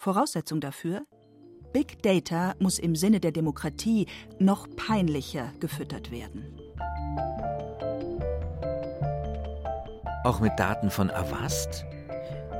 [0.00, 1.02] Voraussetzung dafür?
[1.74, 4.06] Big Data muss im Sinne der Demokratie
[4.38, 6.58] noch peinlicher gefüttert werden.
[10.24, 11.84] Auch mit Daten von Avast?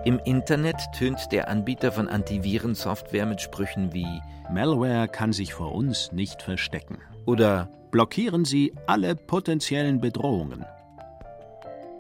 [0.05, 4.21] Im Internet tönt der Anbieter von Antivirensoftware mit Sprüchen wie
[4.53, 6.99] Malware kann sich vor uns nicht verstecken.
[7.25, 10.67] oder Blockieren Sie alle potenziellen Bedrohungen.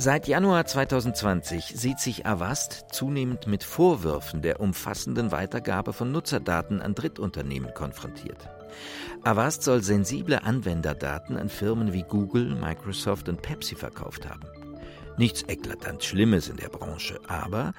[0.03, 6.95] Seit Januar 2020 sieht sich Avast zunehmend mit Vorwürfen der umfassenden Weitergabe von Nutzerdaten an
[6.95, 8.49] Drittunternehmen konfrontiert.
[9.25, 14.49] Avast soll sensible Anwenderdaten an Firmen wie Google, Microsoft und Pepsi verkauft haben.
[15.19, 17.75] Nichts eklatant Schlimmes in der Branche, aber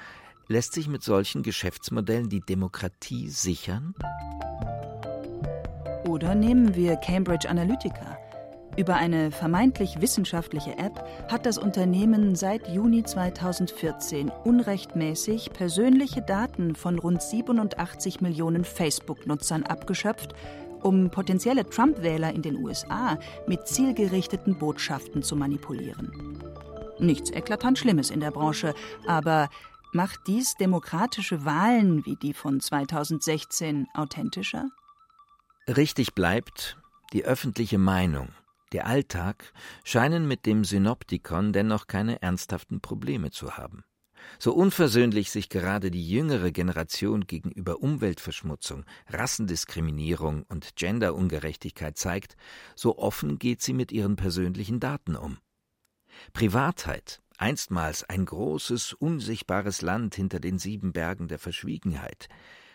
[0.47, 3.95] lässt sich mit solchen Geschäftsmodellen die Demokratie sichern?
[6.07, 8.20] Oder nehmen wir Cambridge Analytica.
[8.77, 16.97] Über eine vermeintlich wissenschaftliche App hat das Unternehmen seit Juni 2014 unrechtmäßig persönliche Daten von
[16.97, 20.33] rund 87 Millionen Facebook-Nutzern abgeschöpft,
[20.81, 26.39] um potenzielle Trump-Wähler in den USA mit zielgerichteten Botschaften zu manipulieren.
[26.97, 28.73] Nichts eklatant Schlimmes in der Branche,
[29.05, 29.49] aber
[29.91, 34.69] macht dies demokratische Wahlen wie die von 2016 authentischer?
[35.67, 36.77] Richtig bleibt,
[37.11, 38.29] die öffentliche Meinung,
[38.71, 39.53] der Alltag
[39.83, 43.83] scheinen mit dem Synoptikon dennoch keine ernsthaften Probleme zu haben.
[44.39, 52.35] So unversöhnlich sich gerade die jüngere Generation gegenüber Umweltverschmutzung, Rassendiskriminierung und Genderungerechtigkeit zeigt,
[52.75, 55.37] so offen geht sie mit ihren persönlichen Daten um.
[56.33, 62.27] Privatheit, einstmals ein großes, unsichtbares Land hinter den sieben Bergen der Verschwiegenheit,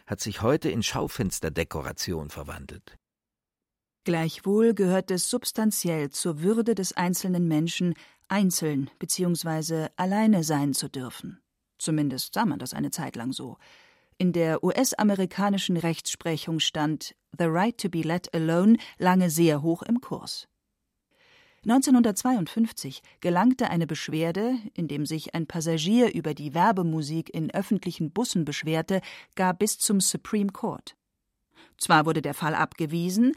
[0.06, 2.96] hat sich heute in Schaufensterdekoration verwandelt.
[4.06, 7.94] Gleichwohl gehört es substanziell zur Würde des einzelnen Menschen,
[8.28, 9.88] einzeln bzw.
[9.96, 11.40] alleine sein zu dürfen.
[11.76, 13.58] Zumindest sah man das eine Zeit lang so.
[14.16, 20.00] In der US-amerikanischen Rechtsprechung stand The Right to be Let Alone lange sehr hoch im
[20.00, 20.46] Kurs.
[21.64, 29.00] 1952 gelangte eine Beschwerde, indem sich ein Passagier über die Werbemusik in öffentlichen Bussen beschwerte,
[29.34, 30.94] gar bis zum Supreme Court.
[31.78, 33.34] Zwar wurde der Fall abgewiesen,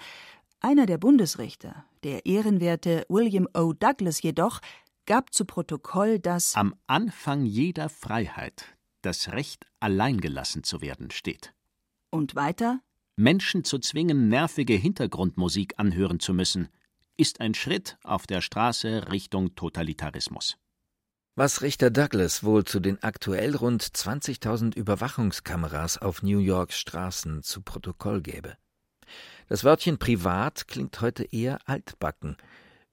[0.62, 3.74] einer der Bundesrichter, der ehrenwerte William O.
[3.74, 4.60] Douglas jedoch,
[5.05, 8.66] gab zu Protokoll, dass am Anfang jeder Freiheit
[9.01, 11.53] das Recht, allein gelassen zu werden, steht.
[12.12, 12.82] Und weiter?
[13.16, 16.70] Menschen zu zwingen, nervige Hintergrundmusik anhören zu müssen,
[17.18, 20.57] ist ein Schritt auf der Straße Richtung Totalitarismus.
[21.36, 27.62] Was Richter Douglas wohl zu den aktuell rund 20.000 Überwachungskameras auf New Yorks Straßen zu
[27.62, 28.57] Protokoll gäbe.
[29.47, 32.38] Das Wörtchen privat klingt heute eher altbacken,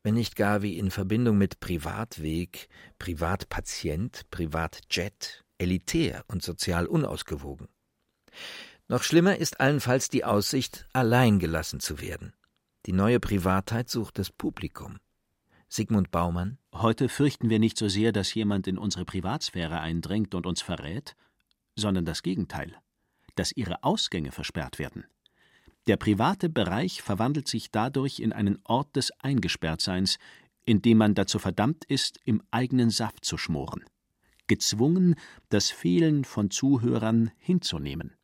[0.02, 7.68] wenn nicht gar wie in Verbindung mit Privatweg, Privatpatient, Privatjet, elitär und sozial unausgewogen.
[8.88, 12.34] Noch schlimmer ist allenfalls die Aussicht, allein gelassen zu werden.
[12.86, 14.98] Die neue Privatheit sucht das Publikum.
[15.68, 16.58] Sigmund Baumann.
[16.72, 21.16] Heute fürchten wir nicht so sehr, dass jemand in unsere Privatsphäre eindringt und uns verrät,
[21.74, 22.76] sondern das Gegenteil,
[23.34, 25.04] dass ihre Ausgänge versperrt werden.
[25.86, 30.18] Der private Bereich verwandelt sich dadurch in einen Ort des Eingesperrtseins,
[30.64, 33.84] in dem man dazu verdammt ist, im eigenen Saft zu schmoren,
[34.48, 35.14] gezwungen,
[35.48, 38.16] das Fehlen von Zuhörern hinzunehmen.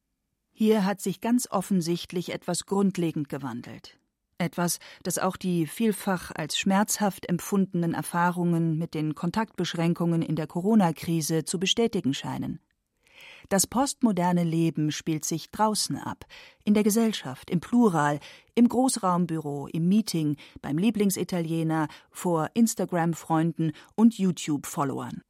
[0.51, 3.99] Hier hat sich ganz offensichtlich etwas grundlegend gewandelt.
[4.39, 11.45] Etwas, das auch die vielfach als schmerzhaft empfundenen Erfahrungen mit den Kontaktbeschränkungen in der Corona-Krise
[11.45, 12.59] zu bestätigen scheinen.
[13.49, 16.25] Das postmoderne Leben spielt sich draußen ab,
[16.65, 18.19] in der Gesellschaft, im Plural,
[18.55, 25.23] im Großraumbüro, im Meeting, beim Lieblingsitaliener, vor Instagram-Freunden und YouTube-Followern.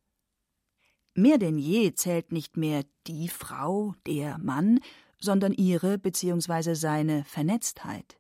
[1.15, 4.81] Mehr denn je zählt nicht mehr die Frau, der Mann,
[5.19, 6.75] sondern ihre bzw.
[6.75, 8.19] seine Vernetztheit.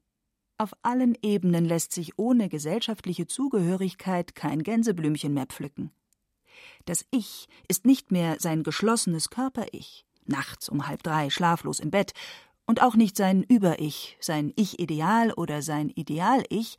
[0.59, 5.90] Auf allen Ebenen lässt sich ohne gesellschaftliche Zugehörigkeit kein Gänseblümchen mehr pflücken.
[6.85, 12.12] Das Ich ist nicht mehr sein geschlossenes Körper-Ich, nachts um halb drei schlaflos im Bett,
[12.66, 16.78] und auch nicht sein Über-Ich, sein Ich-Ideal oder sein Ideal-Ich,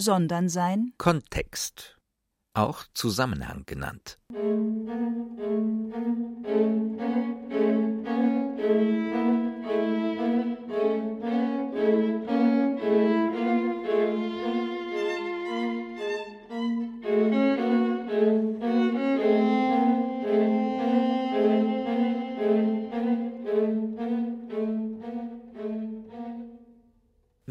[0.00, 1.98] sondern sein Kontext,
[2.54, 4.18] auch Zusammenhang genannt.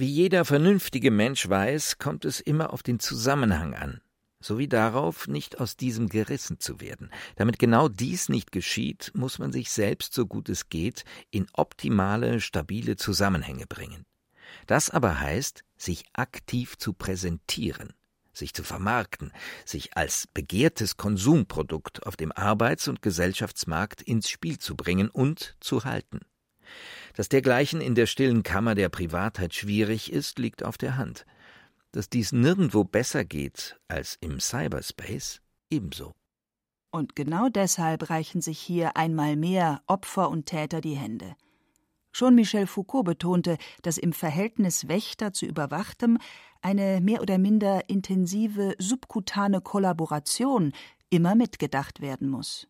[0.05, 3.99] Jeder vernünftige Mensch weiß, kommt es immer auf den Zusammenhang an,
[4.39, 7.09] sowie darauf, nicht aus diesem gerissen zu werden.
[7.35, 12.39] Damit genau dies nicht geschieht, muss man sich selbst, so gut es geht, in optimale,
[12.41, 14.05] stabile Zusammenhänge bringen.
[14.67, 17.93] Das aber heißt, sich aktiv zu präsentieren,
[18.33, 19.31] sich zu vermarkten,
[19.65, 25.85] sich als begehrtes Konsumprodukt auf dem Arbeits- und Gesellschaftsmarkt ins Spiel zu bringen und zu
[25.85, 26.19] halten.
[27.17, 31.25] Dass dergleichen in der stillen Kammer der Privatheit schwierig ist, liegt auf der Hand.
[31.91, 35.41] Dass dies nirgendwo besser geht als im Cyberspace,
[35.71, 36.13] ebenso.
[36.91, 41.35] Und genau deshalb reichen sich hier einmal mehr Opfer und Täter die Hände.
[42.11, 46.19] Schon Michel Foucault betonte, dass im Verhältnis Wächter zu Überwachtem
[46.61, 50.71] eine mehr oder minder intensive subkutane Kollaboration
[51.09, 52.67] immer mitgedacht werden muss.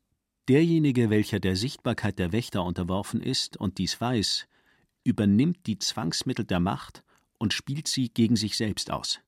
[0.47, 4.47] Derjenige, welcher der Sichtbarkeit der Wächter unterworfen ist und dies weiß,
[5.03, 7.03] übernimmt die Zwangsmittel der Macht
[7.37, 9.19] und spielt sie gegen sich selbst aus.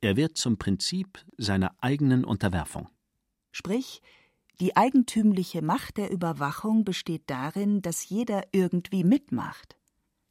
[0.00, 2.88] Er wird zum Prinzip seiner eigenen Unterwerfung.
[3.50, 4.00] Sprich,
[4.60, 9.76] die eigentümliche Macht der Überwachung besteht darin, dass jeder irgendwie mitmacht.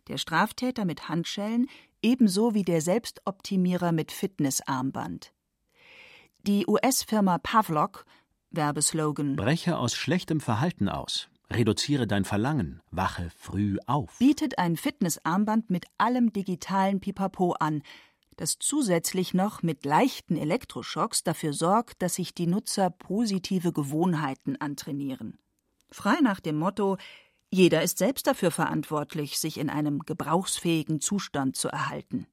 [0.08, 1.68] Der Straftäter mit Handschellen
[2.02, 5.34] ebenso wie der Selbstoptimierer mit Fitnessarmband.
[6.44, 8.06] Die US-Firma Pavlok
[8.52, 9.36] Werbeslogan.
[9.36, 11.30] Breche aus schlechtem Verhalten aus.
[11.50, 12.82] Reduziere dein Verlangen.
[12.92, 14.18] Wache früh auf.
[14.20, 17.84] Bietet ein Fitnessarmband mit allem digitalen Pipapo an,
[18.36, 25.40] das zusätzlich noch mit leichten Elektroschocks dafür sorgt, dass sich die Nutzer positive Gewohnheiten antrainieren.
[25.90, 26.98] Frei nach dem Motto
[27.50, 32.28] jeder ist selbst dafür verantwortlich, sich in einem gebrauchsfähigen Zustand zu erhalten.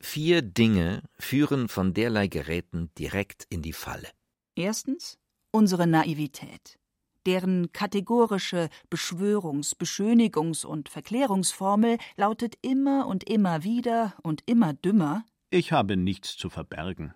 [0.00, 4.08] Vier Dinge führen von derlei Geräten direkt in die Falle.
[4.54, 5.18] Erstens
[5.52, 6.78] unsere Naivität,
[7.26, 15.72] deren kategorische Beschwörungs-, Beschönigungs- und Verklärungsformel lautet immer und immer wieder und immer dümmer Ich
[15.72, 17.14] habe nichts zu verbergen.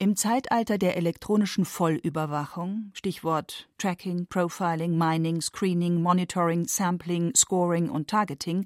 [0.00, 8.64] Im Zeitalter der elektronischen Vollüberwachung, Stichwort Tracking, Profiling, Mining, Screening, Monitoring, Sampling, Scoring und Targeting,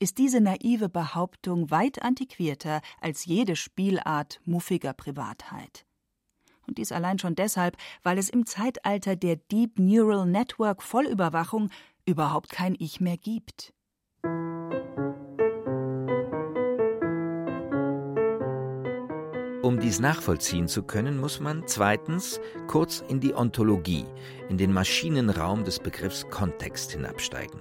[0.00, 5.86] ist diese naive Behauptung weit antiquierter als jede Spielart muffiger Privatheit
[6.66, 11.70] und dies allein schon deshalb, weil es im Zeitalter der Deep Neural Network Vollüberwachung
[12.06, 13.72] überhaupt kein Ich mehr gibt.
[19.62, 24.04] Um dies nachvollziehen zu können, muss man zweitens kurz in die Ontologie,
[24.48, 27.60] in den Maschinenraum des Begriffs Kontext hinabsteigen.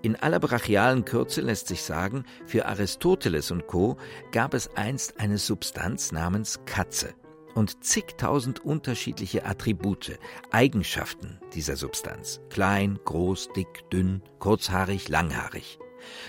[0.00, 3.96] In aller brachialen Kürze lässt sich sagen, für Aristoteles und Co.
[4.30, 7.14] gab es einst eine Substanz namens Katze
[7.58, 10.20] und zigtausend unterschiedliche Attribute,
[10.52, 12.40] Eigenschaften dieser Substanz.
[12.50, 15.80] Klein, groß, dick, dünn, kurzhaarig, langhaarig.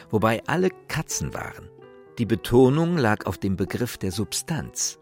[0.09, 1.69] Wobei alle Katzen waren.
[2.17, 4.99] Die Betonung lag auf dem Begriff der Substanz.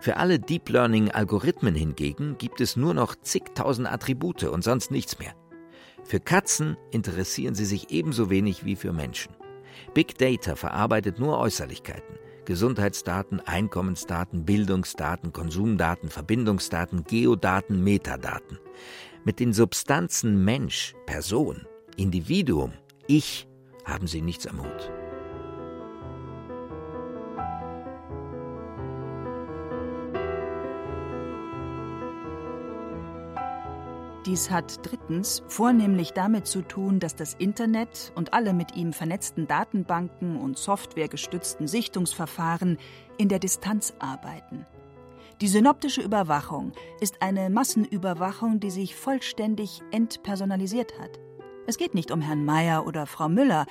[0.00, 5.34] Für alle Deep Learning-Algorithmen hingegen gibt es nur noch zigtausend Attribute und sonst nichts mehr.
[6.02, 9.36] Für Katzen interessieren sie sich ebenso wenig wie für Menschen.
[9.92, 12.16] Big Data verarbeitet nur Äußerlichkeiten.
[12.44, 18.58] Gesundheitsdaten, Einkommensdaten, Bildungsdaten, Konsumdaten, Verbindungsdaten, Geodaten, Metadaten.
[19.24, 21.66] Mit den Substanzen Mensch, Person,
[21.96, 22.72] Individuum,
[23.06, 23.46] Ich
[23.84, 25.01] haben sie nichts am Hut.
[34.24, 39.48] Dies hat drittens vornehmlich damit zu tun, dass das Internet und alle mit ihm vernetzten
[39.48, 42.78] Datenbanken und softwaregestützten Sichtungsverfahren
[43.18, 44.64] in der Distanz arbeiten.
[45.40, 46.70] Die synoptische Überwachung
[47.00, 51.18] ist eine Massenüberwachung, die sich vollständig entpersonalisiert hat.
[51.66, 53.66] Es geht nicht um Herrn Meier oder Frau Müller,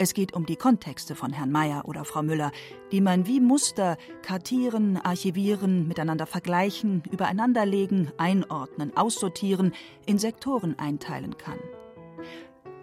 [0.00, 2.52] es geht um die Kontexte von Herrn Meier oder Frau Müller,
[2.90, 9.74] die man wie Muster kartieren, archivieren, miteinander vergleichen, übereinanderlegen, einordnen, aussortieren,
[10.06, 11.58] in Sektoren einteilen kann.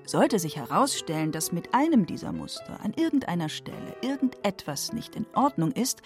[0.06, 5.72] Sollte sich herausstellen, dass mit einem dieser Muster an irgendeiner Stelle irgendetwas nicht in Ordnung
[5.72, 6.04] ist,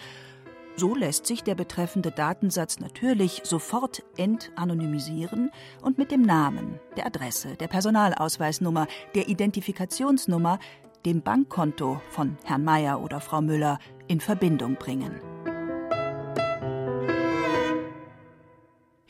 [0.76, 5.50] so lässt sich der betreffende Datensatz natürlich sofort entanonymisieren
[5.82, 10.58] und mit dem Namen, der Adresse, der Personalausweisnummer, der Identifikationsnummer
[11.04, 13.78] dem Bankkonto von Herrn Meier oder Frau Müller
[14.08, 15.20] in Verbindung bringen.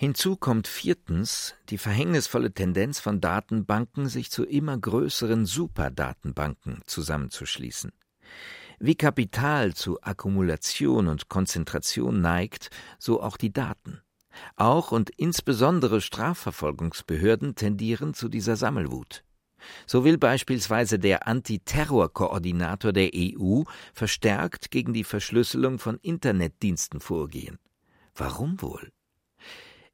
[0.02, 7.92] Hinzu kommt viertens die verhängnisvolle Tendenz von Datenbanken, sich zu immer größeren Superdatenbanken zusammenzuschließen.
[8.80, 14.00] Wie Kapital zu Akkumulation und Konzentration neigt, so auch die Daten.
[14.56, 19.22] Auch und insbesondere Strafverfolgungsbehörden tendieren zu dieser Sammelwut.
[19.86, 27.58] So will beispielsweise der Antiterrorkoordinator der EU verstärkt gegen die Verschlüsselung von Internetdiensten vorgehen.
[28.14, 28.92] Warum wohl?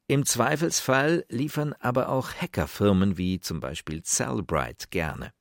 [0.06, 5.32] Im Zweifelsfall liefern aber auch Hackerfirmen wie zum Beispiel Cellbrite gerne.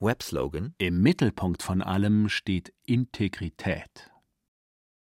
[0.00, 4.10] Webslogan Im Mittelpunkt von allem steht Integrität.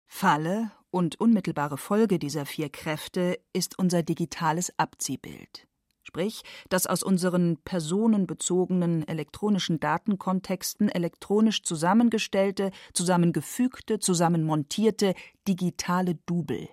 [0.07, 5.70] Falle und unmittelbare Folge dieser vier Kräfte ist unser digitales Abziehbild
[6.03, 15.15] sprich, dass aus unseren personenbezogenen elektronischen Datenkontexten elektronisch zusammengestellte, zusammengefügte, zusammenmontierte
[15.47, 16.69] digitale Double.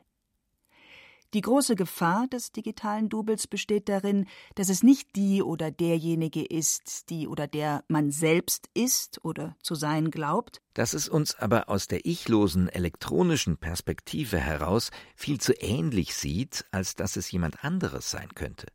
[1.33, 7.09] Die große Gefahr des digitalen Doubles besteht darin, dass es nicht die oder derjenige ist,
[7.09, 11.87] die oder der man selbst ist oder zu sein glaubt, dass es uns aber aus
[11.87, 18.29] der ichlosen elektronischen Perspektive heraus viel zu ähnlich sieht, als dass es jemand anderes sein
[18.33, 18.67] könnte.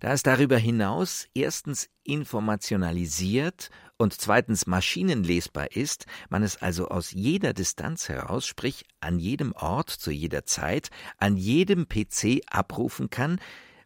[0.00, 7.52] Da es darüber hinaus erstens informationalisiert und zweitens maschinenlesbar ist, man es also aus jeder
[7.52, 13.40] Distanz heraus, sprich an jedem Ort, zu jeder Zeit, an jedem PC abrufen kann,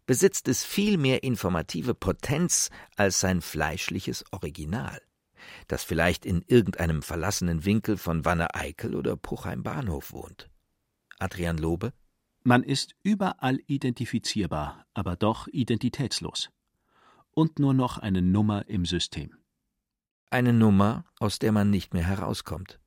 [0.06, 5.00] besitzt es viel mehr informative Potenz als sein fleischliches Original,
[5.68, 10.50] das vielleicht in irgendeinem verlassenen Winkel von Wanne-Eickel oder Puchheim Bahnhof wohnt.
[11.18, 11.92] Adrian Lobe
[12.44, 16.50] man ist überall identifizierbar, aber doch identitätslos.
[17.30, 19.30] Und nur noch eine Nummer im System.
[20.30, 22.80] Eine Nummer, aus der man nicht mehr herauskommt.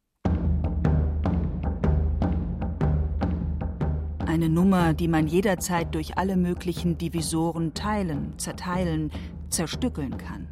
[4.26, 9.12] Eine Nummer, die man jederzeit durch alle möglichen Divisoren teilen, zerteilen,
[9.49, 10.47] zerstückeln kann.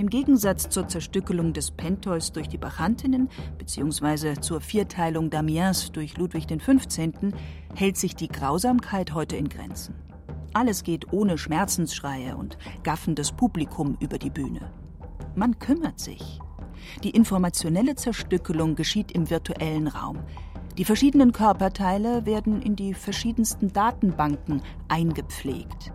[0.00, 3.28] Im Gegensatz zur Zerstückelung des Pentheus durch die Bachantinnen
[3.58, 4.40] bzw.
[4.40, 6.88] zur Vierteilung Damiens durch Ludwig XV.
[7.74, 9.94] hält sich die Grausamkeit heute in Grenzen.
[10.54, 14.72] Alles geht ohne Schmerzensschreie und gaffendes Publikum über die Bühne.
[15.34, 16.40] Man kümmert sich.
[17.04, 20.20] Die informationelle Zerstückelung geschieht im virtuellen Raum.
[20.78, 25.92] Die verschiedenen Körperteile werden in die verschiedensten Datenbanken eingepflegt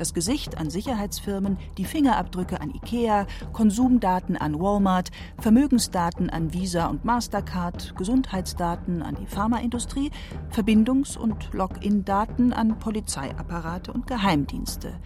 [0.00, 7.04] das Gesicht an Sicherheitsfirmen, die Fingerabdrücke an IKEA, Konsumdaten an Walmart, Vermögensdaten an Visa und
[7.04, 10.10] Mastercard, Gesundheitsdaten an die Pharmaindustrie,
[10.50, 14.98] Verbindungs- und Login-Daten an Polizeiapparate und Geheimdienste.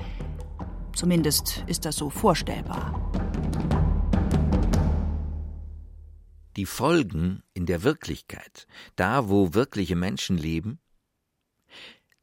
[0.95, 2.95] Zumindest ist das so vorstellbar.
[6.57, 10.79] die Folgen in der Wirklichkeit, da wo wirkliche Menschen leben?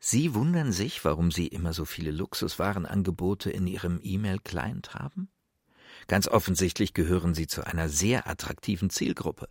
[0.04, 5.30] Sie wundern sich, warum Sie immer so viele Luxuswarenangebote in Ihrem E-Mail-Client haben?
[6.08, 9.47] Ganz offensichtlich gehören Sie zu einer sehr attraktiven Zielgruppe.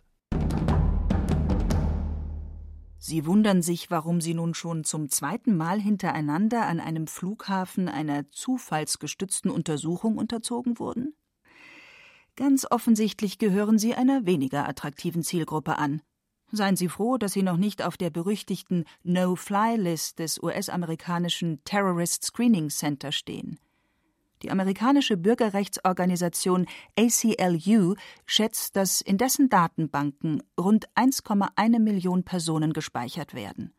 [2.97, 8.29] Sie wundern sich, warum Sie nun schon zum zweiten Mal hintereinander an einem Flughafen einer
[8.29, 11.15] zufallsgestützten Untersuchung unterzogen wurden?
[12.35, 16.01] Ganz offensichtlich gehören Sie einer weniger attraktiven Zielgruppe an.
[16.51, 22.69] Seien Sie froh, dass Sie noch nicht auf der berüchtigten No-Fly-List des US-amerikanischen Terrorist Screening
[22.69, 23.57] Center stehen.
[24.41, 26.65] Die amerikanische Bürgerrechtsorganisation
[26.97, 27.95] ACLU
[28.25, 33.73] schätzt, dass in dessen Datenbanken rund 1,1 Million Personen gespeichert werden.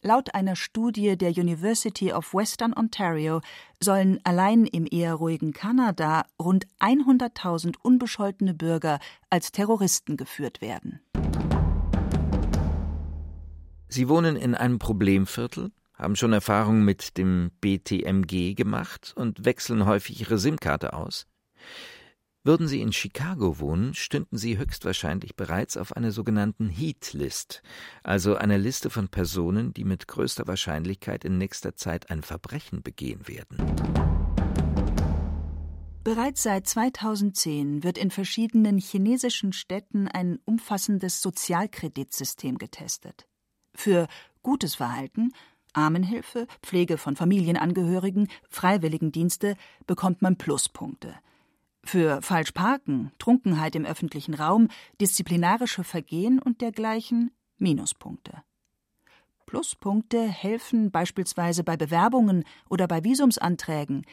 [0.00, 3.40] Laut einer Studie der University of Western Ontario
[3.82, 11.00] sollen allein im eher ruhigen Kanada rund 100.000 unbescholtene Bürger als Terroristen geführt werden.
[13.94, 20.20] Sie wohnen in einem Problemviertel, haben schon Erfahrung mit dem BTMG gemacht und wechseln häufig
[20.20, 21.28] ihre SIM-Karte aus.
[22.42, 27.62] Würden Sie in Chicago wohnen, stünden Sie höchstwahrscheinlich bereits auf einer sogenannten Heat-List,
[28.02, 33.28] also einer Liste von Personen, die mit größter Wahrscheinlichkeit in nächster Zeit ein Verbrechen begehen
[33.28, 33.58] werden.
[36.02, 43.28] Bereits seit 2010 wird in verschiedenen chinesischen Städten ein umfassendes Sozialkreditsystem getestet.
[43.74, 44.06] Für
[44.42, 45.32] gutes Verhalten
[45.74, 49.56] Armenhilfe, Pflege von Familienangehörigen, Freiwilligendienste
[49.86, 51.14] bekommt man Pluspunkte.
[51.82, 54.68] Für Falschparken, Trunkenheit im öffentlichen Raum,
[55.00, 58.42] disziplinarische Vergehen und dergleichen Minuspunkte.
[59.44, 64.06] Pluspunkte helfen beispielsweise bei Bewerbungen oder bei Visumsanträgen.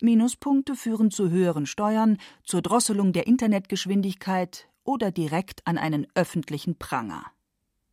[0.00, 7.24] Minuspunkte führen zu höheren Steuern, zur Drosselung der Internetgeschwindigkeit oder direkt an einen öffentlichen Pranger.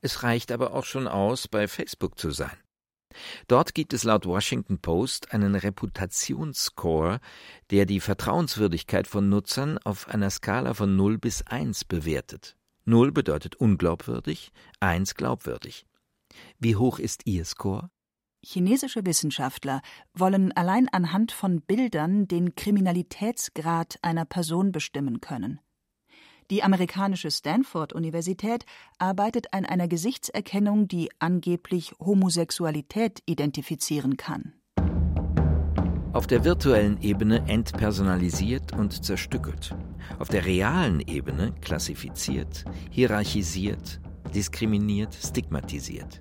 [0.01, 2.57] Es reicht aber auch schon aus, bei Facebook zu sein.
[3.47, 7.19] Dort gibt es laut Washington Post einen Reputationsscore,
[7.69, 12.55] der die Vertrauenswürdigkeit von Nutzern auf einer Skala von 0 bis 1 bewertet.
[12.85, 15.85] 0 bedeutet unglaubwürdig, 1 glaubwürdig.
[16.59, 17.89] Wie hoch ist Ihr Score?
[18.43, 19.81] Chinesische Wissenschaftler
[20.13, 25.59] wollen allein anhand von Bildern den Kriminalitätsgrad einer Person bestimmen können.
[26.51, 28.65] Die amerikanische Stanford-Universität
[28.97, 34.53] arbeitet an einer Gesichtserkennung, die angeblich Homosexualität identifizieren kann.
[36.11, 39.73] Auf der virtuellen Ebene entpersonalisiert und zerstückelt.
[40.19, 44.01] Auf der realen Ebene klassifiziert, hierarchisiert,
[44.35, 46.19] diskriminiert, stigmatisiert.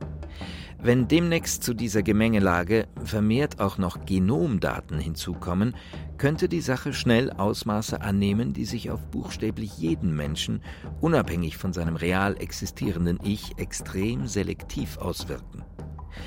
[0.83, 5.77] Wenn demnächst zu dieser Gemengelage vermehrt auch noch Genomdaten hinzukommen,
[6.17, 10.63] könnte die Sache schnell Ausmaße annehmen, die sich auf buchstäblich jeden Menschen,
[11.01, 15.65] unabhängig von seinem real existierenden Ich, extrem selektiv auswirken.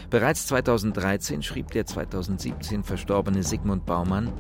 [0.10, 4.32] Bereits 2013 schrieb der 2017 verstorbene Sigmund Baumann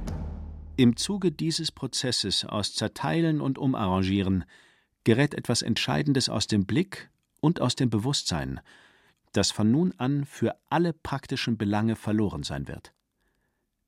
[0.77, 4.45] Im Zuge dieses Prozesses aus Zerteilen und Umarrangieren
[5.03, 7.09] gerät etwas Entscheidendes aus dem Blick
[7.41, 8.59] und aus dem Bewusstsein,
[9.33, 12.93] das von nun an für alle praktischen Belange verloren sein wird,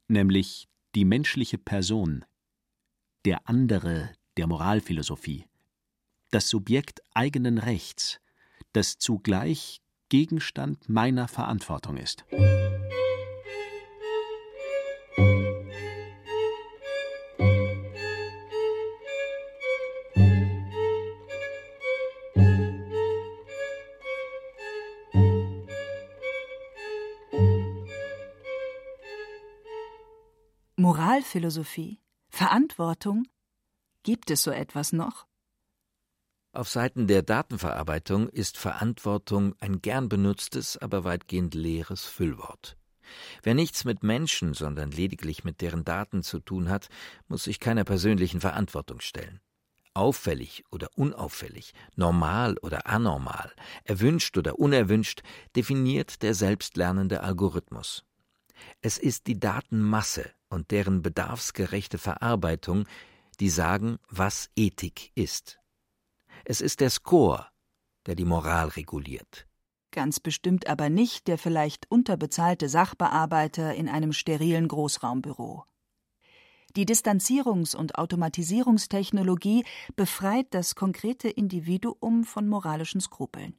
[0.08, 2.26] nämlich die menschliche Person,
[3.24, 5.46] der andere der Moralphilosophie,
[6.32, 8.20] das Subjekt eigenen Rechts,
[8.74, 12.26] das zugleich Gegenstand meiner Verantwortung ist.
[31.36, 32.00] Moralphilosophie?
[32.30, 33.28] Verantwortung?
[34.04, 35.26] Gibt es so etwas noch?
[36.54, 42.78] Auf Seiten der Datenverarbeitung ist Verantwortung ein gern benutztes, aber weitgehend leeres Füllwort.
[43.44, 46.88] Wer nichts mit Menschen, sondern lediglich mit deren Daten zu tun hat,
[47.28, 49.42] muss sich keiner persönlichen Verantwortung stellen.
[49.94, 53.52] Auffällig oder unauffällig, normal oder anormal,
[53.84, 55.22] erwünscht oder unerwünscht,
[55.58, 58.06] definiert der selbstlernende Algorithmus.
[58.82, 62.88] Es ist die Datenmasse und deren bedarfsgerechte Verarbeitung,
[63.40, 65.60] die sagen, was Ethik ist.
[66.46, 67.46] Es ist der Score,
[68.08, 69.48] der die Moral reguliert.
[69.92, 75.66] Ganz bestimmt aber nicht der vielleicht unterbezahlte Sachbearbeiter in einem sterilen Großraumbüro.
[76.76, 79.64] Die Distanzierungs- und Automatisierungstechnologie
[79.96, 83.58] befreit das konkrete Individuum von moralischen Skrupeln.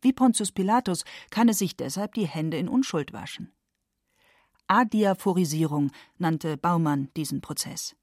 [0.00, 3.52] Wie Pontius Pilatus kann es sich deshalb die Hände in Unschuld waschen.
[4.68, 7.96] Adiaphorisierung nannte Baumann diesen Prozess.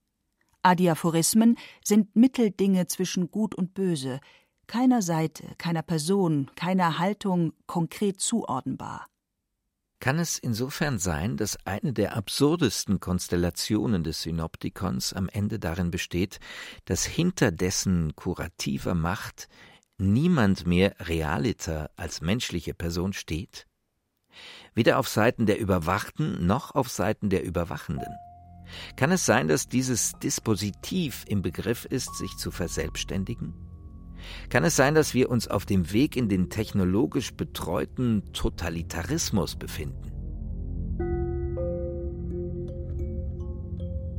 [0.61, 4.19] Adiaphorismen sind Mitteldinge zwischen Gut und Böse,
[4.67, 9.07] keiner Seite, keiner Person, keiner Haltung konkret zuordnenbar.
[9.99, 16.39] Kann es insofern sein, dass eine der absurdesten Konstellationen des Synoptikons am Ende darin besteht,
[16.85, 19.47] dass hinter dessen kurativer Macht
[19.97, 23.65] niemand mehr realiter als menschliche Person steht?
[24.73, 28.13] Weder auf Seiten der Überwachten noch auf Seiten der Überwachenden.
[28.95, 33.53] Kann es sein, dass dieses Dispositiv im Begriff ist, sich zu verselbstständigen?
[34.49, 40.11] Kann es sein, dass wir uns auf dem Weg in den technologisch betreuten Totalitarismus befinden?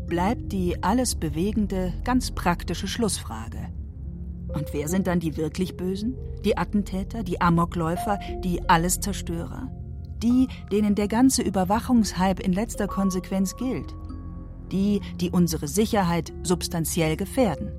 [0.07, 3.73] Bleibt die alles bewegende, ganz praktische Schlussfrage.
[4.49, 6.15] Und wer sind dann die wirklich Bösen?
[6.45, 9.71] Die Attentäter, die Amokläufer, die Alleszerstörer?
[10.25, 13.95] Die, denen der ganze Überwachungshype in letzter Konsequenz gilt?
[14.73, 17.71] Die, die unsere Sicherheit substanziell gefährden?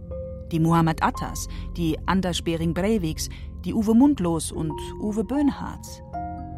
[0.51, 3.27] Die Muhammad Attas, die Anders Bering Breiviks,
[3.65, 6.01] die Uwe Mundlos und Uwe Böhnhards?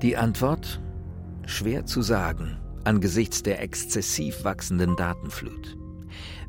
[0.04, 0.82] Die Antwort?
[1.46, 2.58] Schwer zu sagen
[2.88, 5.78] angesichts der exzessiv wachsenden Datenflut.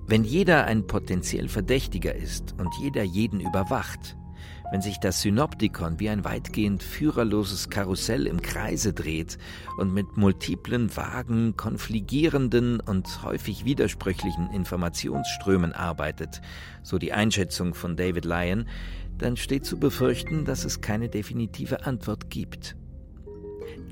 [0.06, 4.16] Wenn jeder ein potenziell Verdächtiger ist und jeder jeden überwacht,
[4.70, 9.38] wenn sich das Synoptikon wie ein weitgehend führerloses Karussell im Kreise dreht
[9.78, 16.40] und mit multiplen, vagen, konfligierenden und häufig widersprüchlichen Informationsströmen arbeitet,
[16.82, 18.66] so die Einschätzung von David Lyon,
[19.16, 22.76] dann steht zu befürchten, dass es keine definitive Antwort gibt.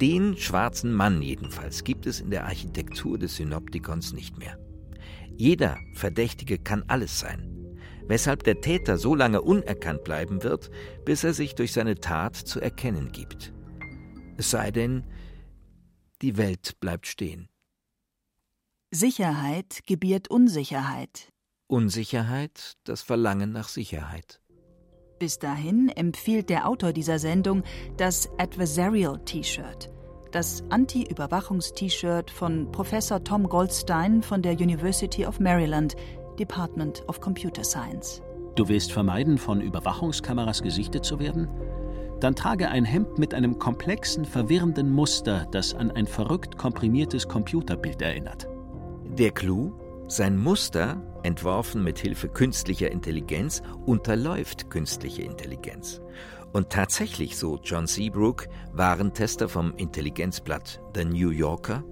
[0.00, 4.58] Den schwarzen Mann jedenfalls gibt es in der Architektur des Synoptikons nicht mehr.
[5.36, 7.55] Jeder Verdächtige kann alles sein,
[8.08, 10.70] weshalb der Täter so lange unerkannt bleiben wird,
[11.04, 13.52] bis er sich durch seine Tat zu erkennen gibt.
[14.36, 15.04] Es sei denn,
[16.22, 17.48] die Welt bleibt stehen.
[18.90, 21.32] Sicherheit gebiert Unsicherheit.
[21.66, 24.40] Unsicherheit das Verlangen nach Sicherheit.
[25.18, 27.62] Bis dahin empfiehlt der Autor dieser Sendung
[27.96, 29.90] das Adversarial T-Shirt,
[30.30, 35.96] das Anti-Überwachungs-T-Shirt von Professor Tom Goldstein von der University of Maryland,
[36.36, 38.22] Department of Computer Science.
[38.54, 41.48] Du willst vermeiden, von Überwachungskameras gesichtet zu werden?
[42.20, 48.00] Dann trage ein Hemd mit einem komplexen, verwirrenden Muster, das an ein verrückt komprimiertes Computerbild
[48.00, 48.48] erinnert.
[49.04, 49.72] Der Clou?
[50.08, 56.00] Sein Muster, entworfen mit Hilfe künstlicher Intelligenz, unterläuft künstliche Intelligenz.
[56.52, 61.82] Und tatsächlich, so John Seabrook, Warentester vom Intelligenzblatt The New Yorker,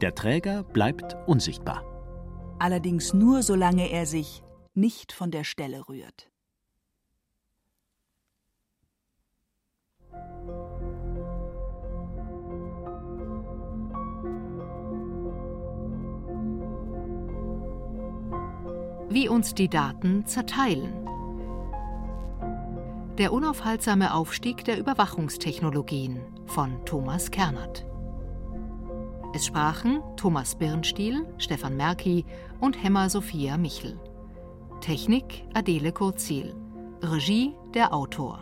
[0.00, 1.93] der Träger bleibt unsichtbar.
[2.58, 4.42] Allerdings nur solange er sich
[4.74, 6.30] nicht von der Stelle rührt.
[19.14, 20.92] wie uns die Daten zerteilen.
[23.16, 27.86] Der unaufhaltsame Aufstieg der Überwachungstechnologien von Thomas Kernert.
[29.34, 32.24] Es sprachen Thomas Birnstiel, Stefan Merki
[32.60, 33.98] und Hemmer Sophia Michel.
[34.80, 36.54] Technik Adele Kurzil.
[37.02, 38.38] Regie der Autor.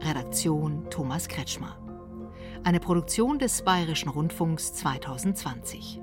[0.00, 1.76] Redaktion Thomas Kretschmer.
[2.64, 6.00] Eine Produktion des Bayerischen Rundfunks 2020.